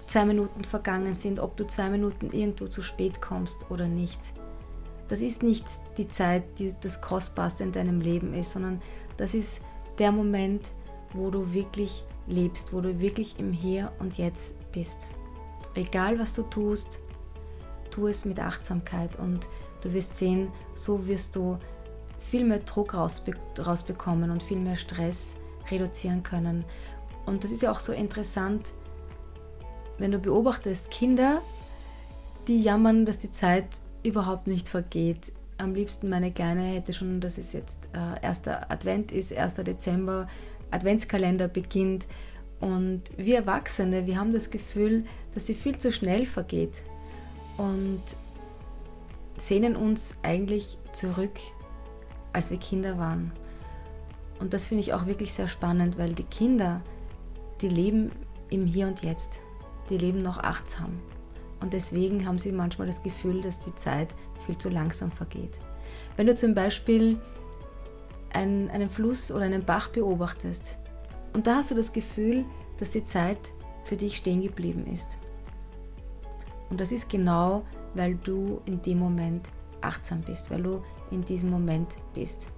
zwei 0.07 0.25
Minuten 0.25 0.65
vergangen 0.65 1.15
sind, 1.15 1.41
ob 1.41 1.57
du 1.57 1.67
zwei 1.67 1.89
Minuten 1.91 2.31
irgendwo 2.33 2.67
zu 2.67 2.83
spät 2.83 3.21
kommst 3.21 3.71
oder 3.71 3.89
nicht. 3.89 4.21
Das 5.09 5.21
ist 5.21 5.43
nicht 5.43 5.67
die 5.99 6.09
Zeit, 6.09 6.43
die 6.59 6.73
das 6.81 7.01
Kostbarste 7.01 7.65
in 7.65 7.73
deinem 7.73 8.01
Leben 8.01 8.35
ist, 8.35 8.53
sondern 8.53 8.81
das 9.17 9.35
ist 9.35 9.61
der 9.99 10.13
Moment, 10.13 10.73
wo 11.13 11.31
du 11.31 11.53
wirklich 11.53 12.05
lebst, 12.27 12.73
wo 12.73 12.81
du 12.81 13.01
wirklich 13.01 13.39
im 13.39 13.53
Hier 13.53 13.93
und 13.99 14.17
Jetzt 14.17 14.55
bist. 14.73 15.09
Egal 15.75 16.19
was 16.19 16.35
du 16.35 16.43
tust, 16.43 17.03
tu 17.91 18.07
es 18.07 18.25
mit 18.25 18.41
Achtsamkeit 18.41 19.19
und 19.19 19.49
du 19.83 19.93
wirst 19.93 20.17
sehen, 20.17 20.49
so 20.75 21.07
wirst 21.07 21.37
du 21.37 21.59
viel 22.19 22.45
mehr 22.45 22.61
Druck 22.61 22.95
rausbe 22.95 23.33
rausbekommen 23.59 24.31
und 24.31 24.43
viel 24.43 24.59
mehr 24.59 24.77
Stress 24.77 25.37
reduzieren 25.71 26.23
können. 26.23 26.65
Und 27.27 27.45
das 27.45 27.51
ist 27.51 27.63
ja 27.63 27.71
auch 27.71 27.81
so 27.81 27.93
interessant, 27.93 28.73
wenn 29.99 30.11
du 30.11 30.19
beobachtest, 30.19 30.91
Kinder, 30.91 31.43
die 32.49 32.61
jammern, 32.61 33.07
dass 33.07 33.19
die 33.19 33.31
Zeit 33.31 33.67
überhaupt 34.03 34.47
nicht 34.47 34.69
vergeht. 34.69 35.33
Am 35.59 35.75
liebsten 35.75 36.09
meine 36.09 36.33
Kleine 36.33 36.63
hätte 36.63 36.93
schon, 36.93 37.21
dass 37.21 37.39
es 37.39 37.53
jetzt 37.53 37.89
äh, 37.93 38.25
erster 38.25 38.71
Advent 38.71 39.13
ist, 39.13 39.33
1. 39.37 39.55
Dezember, 39.55 40.27
Adventskalender 40.71 41.49
beginnt 41.49 42.07
und 42.61 43.03
wir 43.17 43.37
Erwachsene, 43.37 44.07
wir 44.07 44.19
haben 44.19 44.33
das 44.33 44.51
Gefühl, 44.51 45.05
dass 45.35 45.47
sie 45.47 45.55
viel 45.55 45.77
zu 45.77 45.93
schnell 45.93 46.27
vergeht 46.27 46.83
und 47.59 48.03
sehnen 49.37 49.77
uns 49.77 50.17
eigentlich 50.23 50.79
zurück, 50.93 51.39
als 52.33 52.51
wir 52.51 52.59
Kinder 52.59 52.99
waren. 52.99 53.33
Und 54.39 54.53
das 54.53 54.67
finde 54.67 54.83
ich 54.83 54.93
auch 54.93 55.07
wirklich 55.07 55.33
sehr 55.33 55.49
spannend, 55.49 55.99
weil 55.99 56.15
die 56.15 56.25
Kinder, 56.25 56.83
die 57.61 57.69
leben 57.69 58.11
im 58.51 58.67
Hier 58.67 58.87
und 58.87 59.03
Jetzt. 59.03 59.41
Die 59.89 59.99
leben 59.99 60.23
noch 60.23 60.39
achtsam. 60.39 61.01
Und 61.61 61.73
deswegen 61.75 62.27
haben 62.27 62.39
sie 62.39 62.53
manchmal 62.53 62.87
das 62.87 63.03
Gefühl, 63.03 63.41
dass 63.41 63.61
die 63.61 63.75
Zeit 63.75 64.15
viel 64.45 64.59
zu 64.59 64.69
langsam 64.69 65.13
vergeht. 65.13 65.59
Wenn 66.17 66.27
du 66.27 66.35
zum 66.35 66.55
Beispiel 66.55 67.21
einen, 68.33 68.69
einen 68.71 68.91
Fluss 68.91 69.31
oder 69.31 69.45
einen 69.45 69.65
Bach 69.65 69.89
beobachtest, 69.89 70.79
und 71.33 71.47
da 71.47 71.57
hast 71.57 71.71
du 71.71 71.75
das 71.75 71.93
Gefühl, 71.93 72.45
dass 72.79 72.91
die 72.91 73.03
Zeit 73.03 73.53
für 73.85 73.97
dich 73.97 74.17
stehen 74.17 74.43
geblieben 74.43 74.87
ist. 74.87 75.19
Und 76.69 76.81
das 76.81 76.93
ist 76.93 77.09
genau, 77.09 77.65
weil 77.95 78.15
du 78.17 78.61
in 78.65 78.81
dem 78.83 78.99
Moment 78.99 79.51
achtsam 79.81 80.23
bist, 80.23 80.51
weil 80.51 80.63
du 80.63 80.83
in 81.11 81.25
diesem 81.25 81.51
Moment 81.51 81.97
bist. 82.15 82.49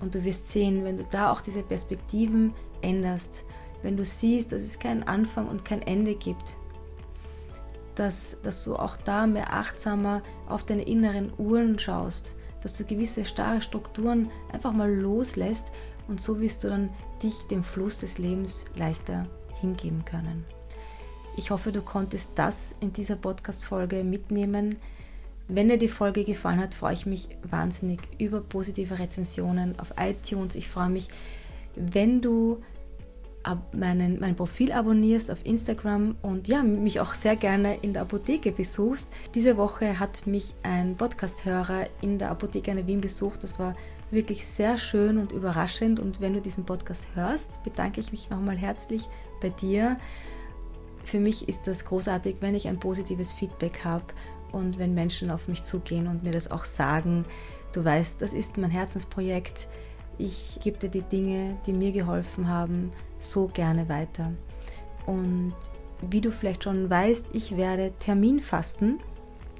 Und 0.00 0.14
du 0.14 0.24
wirst 0.24 0.50
sehen, 0.50 0.84
wenn 0.84 0.96
du 0.96 1.04
da 1.04 1.30
auch 1.30 1.40
diese 1.40 1.62
Perspektiven 1.62 2.52
änderst, 2.82 3.44
wenn 3.82 3.96
du 3.96 4.04
siehst, 4.04 4.52
dass 4.52 4.62
es 4.62 4.78
keinen 4.78 5.02
Anfang 5.04 5.48
und 5.48 5.64
kein 5.64 5.82
Ende 5.82 6.14
gibt, 6.14 6.56
dass, 7.94 8.36
dass 8.42 8.64
du 8.64 8.76
auch 8.76 8.96
da 8.96 9.26
mehr 9.26 9.52
achtsamer 9.52 10.22
auf 10.48 10.64
deine 10.64 10.82
inneren 10.82 11.32
Uhren 11.38 11.78
schaust, 11.78 12.36
dass 12.62 12.76
du 12.76 12.84
gewisse 12.84 13.24
starre 13.24 13.60
Strukturen 13.60 14.30
einfach 14.52 14.72
mal 14.72 14.92
loslässt 14.92 15.70
und 16.08 16.20
so 16.20 16.40
wirst 16.40 16.64
du 16.64 16.68
dann 16.68 16.90
dich 17.22 17.46
dem 17.50 17.62
Fluss 17.62 18.00
des 18.00 18.18
Lebens 18.18 18.64
leichter 18.74 19.26
hingeben 19.60 20.04
können. 20.04 20.44
Ich 21.36 21.50
hoffe, 21.50 21.72
du 21.72 21.82
konntest 21.82 22.30
das 22.36 22.76
in 22.80 22.92
dieser 22.92 23.16
Podcast-Folge 23.16 24.04
mitnehmen. 24.04 24.76
Wenn 25.48 25.68
dir 25.68 25.78
die 25.78 25.88
Folge 25.88 26.24
gefallen 26.24 26.60
hat, 26.60 26.74
freue 26.74 26.94
ich 26.94 27.06
mich 27.06 27.28
wahnsinnig 27.42 28.00
über 28.18 28.40
positive 28.40 28.98
Rezensionen 28.98 29.78
auf 29.78 29.94
iTunes. 29.98 30.54
Ich 30.54 30.68
freue 30.68 30.88
mich, 30.88 31.08
wenn 31.76 32.20
du 32.20 32.62
meinen, 33.72 34.20
mein 34.20 34.36
Profil 34.36 34.72
abonnierst 34.72 35.30
auf 35.30 35.44
Instagram 35.44 36.16
und 36.22 36.48
ja, 36.48 36.62
mich 36.62 37.00
auch 37.00 37.14
sehr 37.14 37.36
gerne 37.36 37.76
in 37.82 37.92
der 37.92 38.02
Apotheke 38.02 38.52
besuchst. 38.52 39.10
Diese 39.34 39.56
Woche 39.56 39.98
hat 39.98 40.26
mich 40.26 40.54
ein 40.62 40.96
Podcast-Hörer 40.96 41.88
in 42.00 42.18
der 42.18 42.30
Apotheke 42.30 42.70
in 42.70 42.86
Wien 42.86 43.00
besucht. 43.00 43.42
Das 43.42 43.58
war 43.58 43.76
wirklich 44.10 44.46
sehr 44.46 44.78
schön 44.78 45.18
und 45.18 45.32
überraschend. 45.32 46.00
Und 46.00 46.20
wenn 46.20 46.32
du 46.32 46.40
diesen 46.40 46.64
Podcast 46.64 47.08
hörst, 47.14 47.62
bedanke 47.62 48.00
ich 48.00 48.12
mich 48.12 48.30
nochmal 48.30 48.56
herzlich 48.56 49.08
bei 49.42 49.50
dir. 49.50 49.98
Für 51.04 51.20
mich 51.20 51.48
ist 51.48 51.66
das 51.66 51.84
großartig, 51.84 52.36
wenn 52.40 52.54
ich 52.54 52.68
ein 52.68 52.80
positives 52.80 53.32
Feedback 53.32 53.84
habe 53.84 54.06
und 54.52 54.78
wenn 54.78 54.94
Menschen 54.94 55.30
auf 55.30 55.48
mich 55.48 55.62
zugehen 55.62 56.06
und 56.06 56.22
mir 56.22 56.32
das 56.32 56.50
auch 56.50 56.64
sagen. 56.64 57.24
Du 57.72 57.84
weißt, 57.84 58.20
das 58.22 58.32
ist 58.32 58.56
mein 58.56 58.70
Herzensprojekt. 58.70 59.68
Ich 60.16 60.58
gebe 60.62 60.78
dir 60.78 60.88
die 60.88 61.02
Dinge, 61.02 61.58
die 61.66 61.72
mir 61.72 61.92
geholfen 61.92 62.48
haben, 62.48 62.92
so 63.18 63.48
gerne 63.48 63.88
weiter. 63.88 64.32
Und 65.06 65.54
wie 66.08 66.20
du 66.20 66.30
vielleicht 66.30 66.64
schon 66.64 66.88
weißt, 66.88 67.30
ich 67.32 67.56
werde 67.56 67.92
Terminfasten 67.98 69.00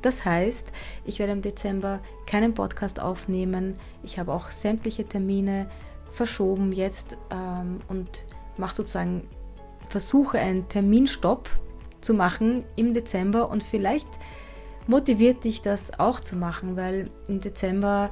das 0.05 0.27
heißt, 0.27 0.71
ich 1.07 1.19
werde 1.19 1.33
im 1.33 1.41
Dezember 1.41 2.01
keinen 2.27 2.53
Podcast 2.53 3.01
aufnehmen. 3.01 3.77
Ich 4.03 4.19
habe 4.19 4.35
auch 4.35 4.51
sämtliche 4.51 5.07
Termine 5.07 5.67
verschoben 6.11 6.73
jetzt 6.73 7.17
ähm, 7.31 7.79
und 7.89 8.27
mache 8.59 8.75
sozusagen, 8.75 9.27
versuche 9.95 10.41
einen 10.41 10.69
Terminstopp 10.69 11.49
zu 12.01 12.15
machen 12.15 12.65
im 12.75 12.95
Dezember 12.95 13.49
und 13.49 13.63
vielleicht 13.63 14.09
motiviert 14.89 15.45
dich 15.45 15.63
das 15.63 16.01
auch 16.01 16.19
zu 16.19 16.35
machen, 16.35 16.75
weil 16.75 17.13
im 17.29 17.41
Dezember 17.41 18.11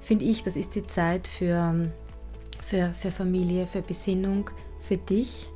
finde 0.00 0.24
ich, 0.24 0.42
das 0.42 0.56
ist 0.56 0.74
die 0.74 0.82
Zeit 0.82 1.28
für, 1.28 1.92
für, 2.60 2.92
für 2.92 3.12
Familie, 3.12 3.68
für 3.68 3.82
Besinnung, 3.82 4.50
für 4.80 4.96
dich. 4.96 5.48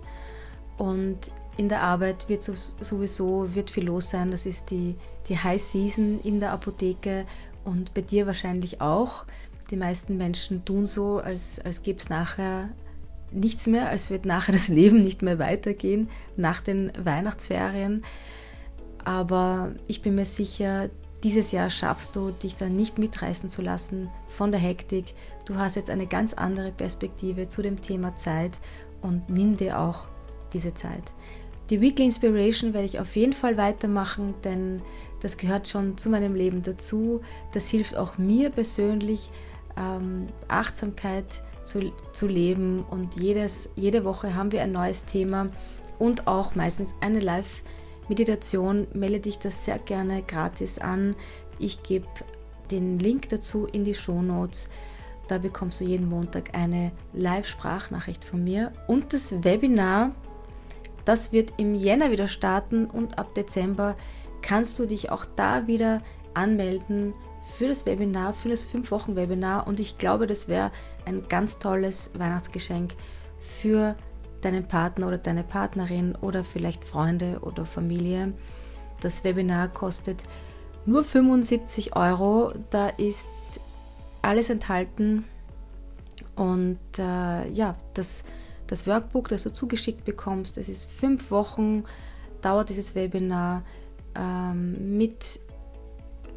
Und 0.79 1.19
in 1.57 1.69
der 1.69 1.83
Arbeit 1.83 2.29
wird 2.29 2.45
sowieso 2.45 3.53
wird 3.53 3.73
viel 3.73 3.87
los 3.87 4.11
sein. 4.11 4.31
Das 4.31 4.47
ist 4.47 4.71
die, 4.71 4.95
die 5.29 5.37
High 5.37 5.61
Season 5.61 6.21
in 6.23 6.39
der 6.39 6.53
Apotheke 6.53 7.27
und 7.65 7.93
bei 7.93 8.03
dir 8.03 8.29
wahrscheinlich 8.29 8.81
auch. 8.81 9.25
Die 9.73 9.77
meisten 9.77 10.17
Menschen 10.17 10.65
tun 10.65 10.87
so, 10.87 11.19
als, 11.19 11.59
als 11.59 11.83
gäbe 11.83 11.99
es 11.99 12.09
nachher 12.09 12.69
nichts 13.37 13.67
mehr, 13.67 13.89
als 13.89 14.11
wird 14.11 14.27
nachher 14.27 14.53
das 14.53 14.69
Leben 14.69 15.01
nicht 15.01 15.23
mehr 15.23 15.39
weitergehen 15.39 16.09
nach 16.37 16.61
den 16.61 16.93
Weihnachtsferien. 17.03 18.05
Aber 19.05 19.73
ich 19.87 20.03
bin 20.03 20.17
mir 20.17 20.25
sicher, 20.25 20.91
dieses 21.23 21.53
Jahr 21.53 21.71
schaffst 21.71 22.17
du, 22.17 22.31
dich 22.31 22.57
dann 22.57 22.77
nicht 22.77 22.99
mitreißen 22.99 23.49
zu 23.49 23.63
lassen 23.63 24.11
von 24.29 24.51
der 24.51 24.61
Hektik. 24.61 25.15
Du 25.45 25.57
hast 25.57 25.77
jetzt 25.77 25.91
eine 25.91 26.07
ganz 26.07 26.35
andere 26.35 26.73
Perspektive 26.73 27.49
zu 27.49 27.63
dem 27.63 27.81
Thema 27.81 28.17
Zeit 28.17 28.61
und 29.03 29.29
nimm 29.31 29.57
dir 29.57 29.79
auch 29.81 30.09
diese 30.53 30.75
Zeit. 30.75 31.13
Die 31.71 31.81
Weekly 31.81 32.05
Inspiration 32.05 32.75
werde 32.75 32.87
ich 32.87 33.01
auf 33.01 33.17
jeden 33.17 33.33
Fall 33.33 33.57
weitermachen, 33.57 34.35
denn 34.45 34.83
das 35.21 35.37
gehört 35.37 35.67
schon 35.67 35.99
zu 35.99 36.11
meinem 36.11 36.35
Leben 36.35 36.63
dazu. 36.63 37.23
Das 37.53 37.69
hilft 37.69 37.97
auch 37.97 38.19
mir 38.19 38.51
persönlich, 38.51 39.31
ähm, 39.77 40.29
Achtsamkeit 40.49 41.43
zu, 41.67 41.93
zu 42.13 42.27
leben 42.27 42.85
und 42.89 43.17
jedes, 43.17 43.69
jede 43.77 44.05
Woche 44.05 44.35
haben 44.35 44.53
wir 44.53 44.63
ein 44.63 44.73
neues 44.73 45.05
Thema 45.05 45.51
und 45.99 46.27
auch 46.27 46.55
meistens 46.55 46.95
eine 47.01 47.21
Live-Meditation. 47.21 48.87
Melde 48.93 49.21
dich 49.21 49.39
das 49.39 49.65
sehr 49.65 49.79
gerne 49.79 50.23
gratis 50.23 50.79
an. 50.79 51.17
Ich 51.59 51.83
gebe 51.83 52.07
den 52.71 52.99
Link 52.99 53.29
dazu 53.29 53.67
in 53.67 53.85
die 53.85 53.95
Show 53.95 54.23
Notes. 54.23 54.69
Da 55.29 55.39
bekommst 55.39 55.81
du 55.81 55.85
jeden 55.85 56.09
Montag 56.09 56.57
eine 56.57 56.93
Live-Sprachnachricht 57.13 58.25
von 58.25 58.45
mir 58.45 58.73
und 58.87 59.13
das 59.13 59.45
Webinar 59.45 60.13
das 61.07 61.31
wird 61.31 61.55
im 61.57 61.75
Jänner 61.75 62.11
wieder 62.11 62.27
starten 62.29 62.85
und 62.85 63.19
ab 63.19 63.33
Dezember 63.35 63.97
kannst 64.43 64.79
du 64.79 64.87
dich 64.87 65.11
auch 65.11 65.25
da 65.25 65.67
wieder 65.69 66.03
anmelden 66.35 67.15
für 67.55 67.69
das 67.69 67.87
Webinar, 67.87 68.35
für 68.35 68.49
das 68.49 68.67
5-Wochen-Webinar 68.71 69.67
und 69.67 69.81
ich 69.81 69.99
glaube, 69.99 70.27
das 70.27 70.49
wäre 70.49 70.73
ein 71.05 71.27
ganz 71.29 71.59
tolles 71.59 72.11
Weihnachtsgeschenk 72.15 72.95
für 73.61 73.97
deinen 74.41 74.67
Partner 74.67 75.09
oder 75.09 75.19
deine 75.19 75.43
Partnerin 75.43 76.15
oder 76.17 76.45
vielleicht 76.45 76.85
Freunde 76.85 77.41
oder 77.41 77.65
Familie. 77.65 78.35
Das 79.01 79.25
Webinar 79.25 79.69
kostet 79.69 80.25
nur 80.85 81.05
75 81.05 81.97
Euro. 81.97 82.53
Da 82.71 82.89
ist 82.89 83.29
alles 84.23 84.51
enthalten 84.51 85.25
und 86.35 86.79
äh, 86.99 87.49
ja, 87.51 87.77
das 87.95 88.25
das 88.67 88.87
Workbook, 88.87 89.29
das 89.29 89.43
du 89.45 89.53
zugeschickt 89.53 90.05
bekommst. 90.05 90.59
Es 90.59 90.69
ist 90.69 90.91
fünf 90.91 91.31
Wochen, 91.31 91.85
dauert 92.43 92.69
dieses 92.69 92.95
Webinar 92.95 93.63
ähm, 94.15 94.97
mit 94.97 95.41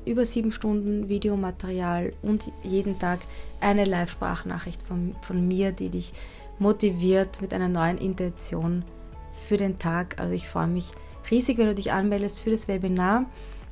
über 0.09 0.25
sieben 0.25 0.51
Stunden 0.51 1.07
Videomaterial 1.07 2.13
und 2.23 2.51
jeden 2.63 2.97
Tag 2.97 3.19
eine 3.61 3.85
Live-Sprachnachricht 3.85 4.81
von, 4.81 5.15
von 5.21 5.47
mir, 5.47 5.71
die 5.71 5.89
dich 5.89 6.13
motiviert 6.57 7.41
mit 7.41 7.53
einer 7.53 7.69
neuen 7.69 7.97
Intention 7.97 8.83
für 9.47 9.57
den 9.57 9.77
Tag. 9.77 10.19
Also 10.19 10.33
ich 10.33 10.47
freue 10.47 10.67
mich 10.67 10.91
riesig, 11.29 11.59
wenn 11.59 11.67
du 11.67 11.75
dich 11.75 11.91
anmeldest 11.91 12.39
für 12.39 12.49
das 12.49 12.67
Webinar. 12.67 13.25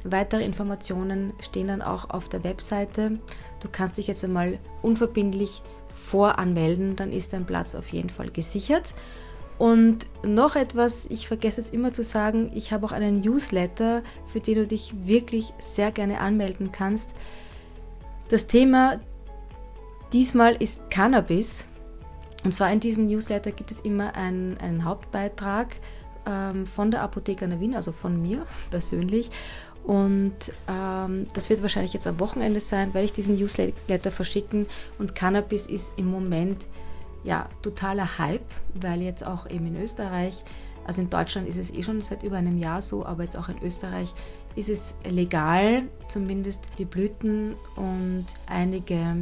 Weitere 0.03 0.45
Informationen 0.45 1.33
stehen 1.41 1.67
dann 1.67 1.81
auch 1.81 2.11
auf 2.11 2.29
der 2.29 2.43
Webseite. 2.43 3.19
Du 3.59 3.67
kannst 3.71 3.97
dich 3.97 4.07
jetzt 4.07 4.23
einmal 4.23 4.59
unverbindlich 4.83 5.63
voranmelden, 5.89 6.95
dann 6.95 7.11
ist 7.11 7.33
dein 7.33 7.45
Platz 7.45 7.73
auf 7.73 7.89
jeden 7.89 8.11
Fall 8.11 8.29
gesichert. 8.29 8.93
Und 9.57 10.05
noch 10.23 10.55
etwas, 10.55 11.07
ich 11.07 11.27
vergesse 11.27 11.59
es 11.59 11.71
immer 11.71 11.91
zu 11.91 12.03
sagen, 12.03 12.51
ich 12.53 12.71
habe 12.71 12.85
auch 12.85 12.91
einen 12.91 13.21
Newsletter, 13.21 14.03
für 14.27 14.39
den 14.39 14.55
du 14.55 14.67
dich 14.67 14.93
wirklich 15.05 15.53
sehr 15.57 15.91
gerne 15.91 16.19
anmelden 16.19 16.71
kannst. 16.71 17.15
Das 18.29 18.45
Thema 18.45 18.99
diesmal 20.13 20.55
ist 20.57 20.89
Cannabis. 20.89 21.65
Und 22.43 22.53
zwar 22.53 22.71
in 22.71 22.79
diesem 22.79 23.07
Newsletter 23.07 23.51
gibt 23.51 23.71
es 23.71 23.81
immer 23.81 24.15
einen, 24.15 24.57
einen 24.59 24.85
Hauptbeitrag 24.85 25.75
ähm, 26.27 26.67
von 26.67 26.91
der 26.91 27.01
Apotheker 27.01 27.59
Wien, 27.59 27.75
also 27.75 27.91
von 27.91 28.21
mir 28.21 28.45
persönlich. 28.69 29.31
Und 29.83 30.35
ähm, 30.67 31.25
das 31.33 31.49
wird 31.49 31.61
wahrscheinlich 31.61 31.93
jetzt 31.93 32.07
am 32.07 32.19
Wochenende 32.19 32.59
sein, 32.59 32.93
weil 32.93 33.05
ich 33.05 33.13
diesen 33.13 33.35
Newsletter 33.35 34.11
verschicken. 34.11 34.67
Und 34.99 35.15
Cannabis 35.15 35.65
ist 35.65 35.93
im 35.97 36.11
Moment 36.11 36.67
ja, 37.23 37.49
totaler 37.61 38.17
Hype, 38.17 38.45
weil 38.73 39.01
jetzt 39.01 39.25
auch 39.25 39.49
eben 39.49 39.67
in 39.67 39.81
Österreich, 39.81 40.43
also 40.85 41.01
in 41.01 41.09
Deutschland 41.09 41.47
ist 41.47 41.57
es 41.57 41.73
eh 41.73 41.83
schon 41.83 42.01
seit 42.01 42.23
über 42.23 42.37
einem 42.37 42.57
Jahr 42.57 42.81
so, 42.81 43.05
aber 43.05 43.23
jetzt 43.23 43.37
auch 43.37 43.49
in 43.49 43.61
Österreich 43.61 44.13
ist 44.55 44.69
es 44.69 44.95
legal, 45.03 45.83
zumindest 46.07 46.67
die 46.79 46.85
Blüten 46.85 47.55
und 47.75 48.25
einige 48.47 49.15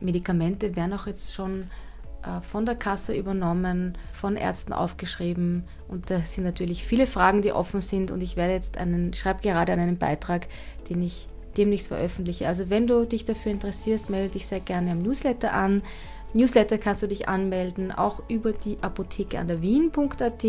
Medikamente 0.00 0.76
werden 0.76 0.92
auch 0.92 1.06
jetzt 1.06 1.32
schon 1.32 1.70
äh, 2.22 2.40
von 2.42 2.66
der 2.66 2.74
Kasse 2.74 3.14
übernommen, 3.14 3.96
von 4.12 4.36
Ärzten 4.36 4.72
aufgeschrieben 4.72 5.64
und 5.88 6.10
da 6.10 6.20
sind 6.22 6.44
natürlich 6.44 6.84
viele 6.84 7.06
Fragen, 7.06 7.40
die 7.40 7.52
offen 7.52 7.80
sind 7.80 8.10
und 8.10 8.22
ich 8.22 8.36
werde 8.36 8.52
jetzt 8.52 8.76
einen, 8.76 9.12
schreibe 9.14 9.42
gerade 9.42 9.72
einen 9.72 9.96
Beitrag, 9.96 10.48
den 10.88 11.02
ich 11.02 11.28
demnächst 11.56 11.88
veröffentliche. 11.88 12.46
Also 12.48 12.70
wenn 12.70 12.86
du 12.86 13.04
dich 13.06 13.24
dafür 13.24 13.52
interessierst, 13.52 14.10
melde 14.10 14.34
dich 14.34 14.46
sehr 14.46 14.60
gerne 14.60 14.92
am 14.92 15.02
Newsletter 15.02 15.52
an. 15.52 15.82
Newsletter 16.32 16.78
kannst 16.78 17.02
du 17.02 17.08
dich 17.08 17.28
anmelden, 17.28 17.90
auch 17.92 18.22
über 18.28 18.52
die 18.52 18.78
Apotheke 18.82 19.38
an 19.38 19.48
der 19.48 19.62
Wien.at 19.62 20.44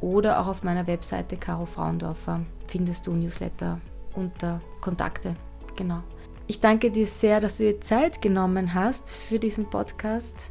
oder 0.00 0.40
auch 0.40 0.48
auf 0.48 0.62
meiner 0.62 0.86
Webseite 0.86 1.36
Caro 1.36 1.66
Frauendorfer 1.66 2.40
findest 2.66 3.06
du 3.06 3.12
Newsletter 3.12 3.80
unter 4.14 4.60
Kontakte. 4.80 5.36
Genau. 5.76 6.02
Ich 6.46 6.60
danke 6.60 6.90
dir 6.90 7.06
sehr, 7.06 7.40
dass 7.40 7.58
du 7.58 7.64
dir 7.64 7.80
Zeit 7.80 8.20
genommen 8.20 8.74
hast 8.74 9.10
für 9.10 9.38
diesen 9.38 9.70
Podcast. 9.70 10.50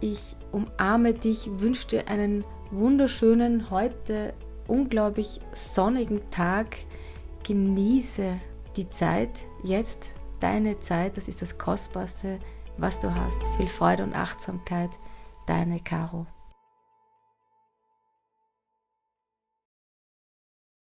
Ich 0.00 0.36
umarme 0.50 1.14
dich, 1.14 1.48
wünsche 1.58 1.86
dir 1.86 2.08
einen 2.08 2.44
wunderschönen, 2.70 3.70
heute 3.70 4.34
unglaublich 4.66 5.40
sonnigen 5.52 6.28
Tag. 6.30 6.76
Genieße 7.44 8.38
die 8.76 8.88
Zeit, 8.90 9.46
jetzt 9.62 10.14
deine 10.40 10.80
Zeit, 10.80 11.16
das 11.16 11.28
ist 11.28 11.40
das 11.40 11.58
Kostbarste 11.58 12.38
was 12.76 13.00
du 13.00 13.14
hast. 13.14 13.44
Viel 13.56 13.68
Freude 13.68 14.02
und 14.02 14.14
Achtsamkeit. 14.14 14.90
Deine 15.46 15.80
Caro. 15.80 16.26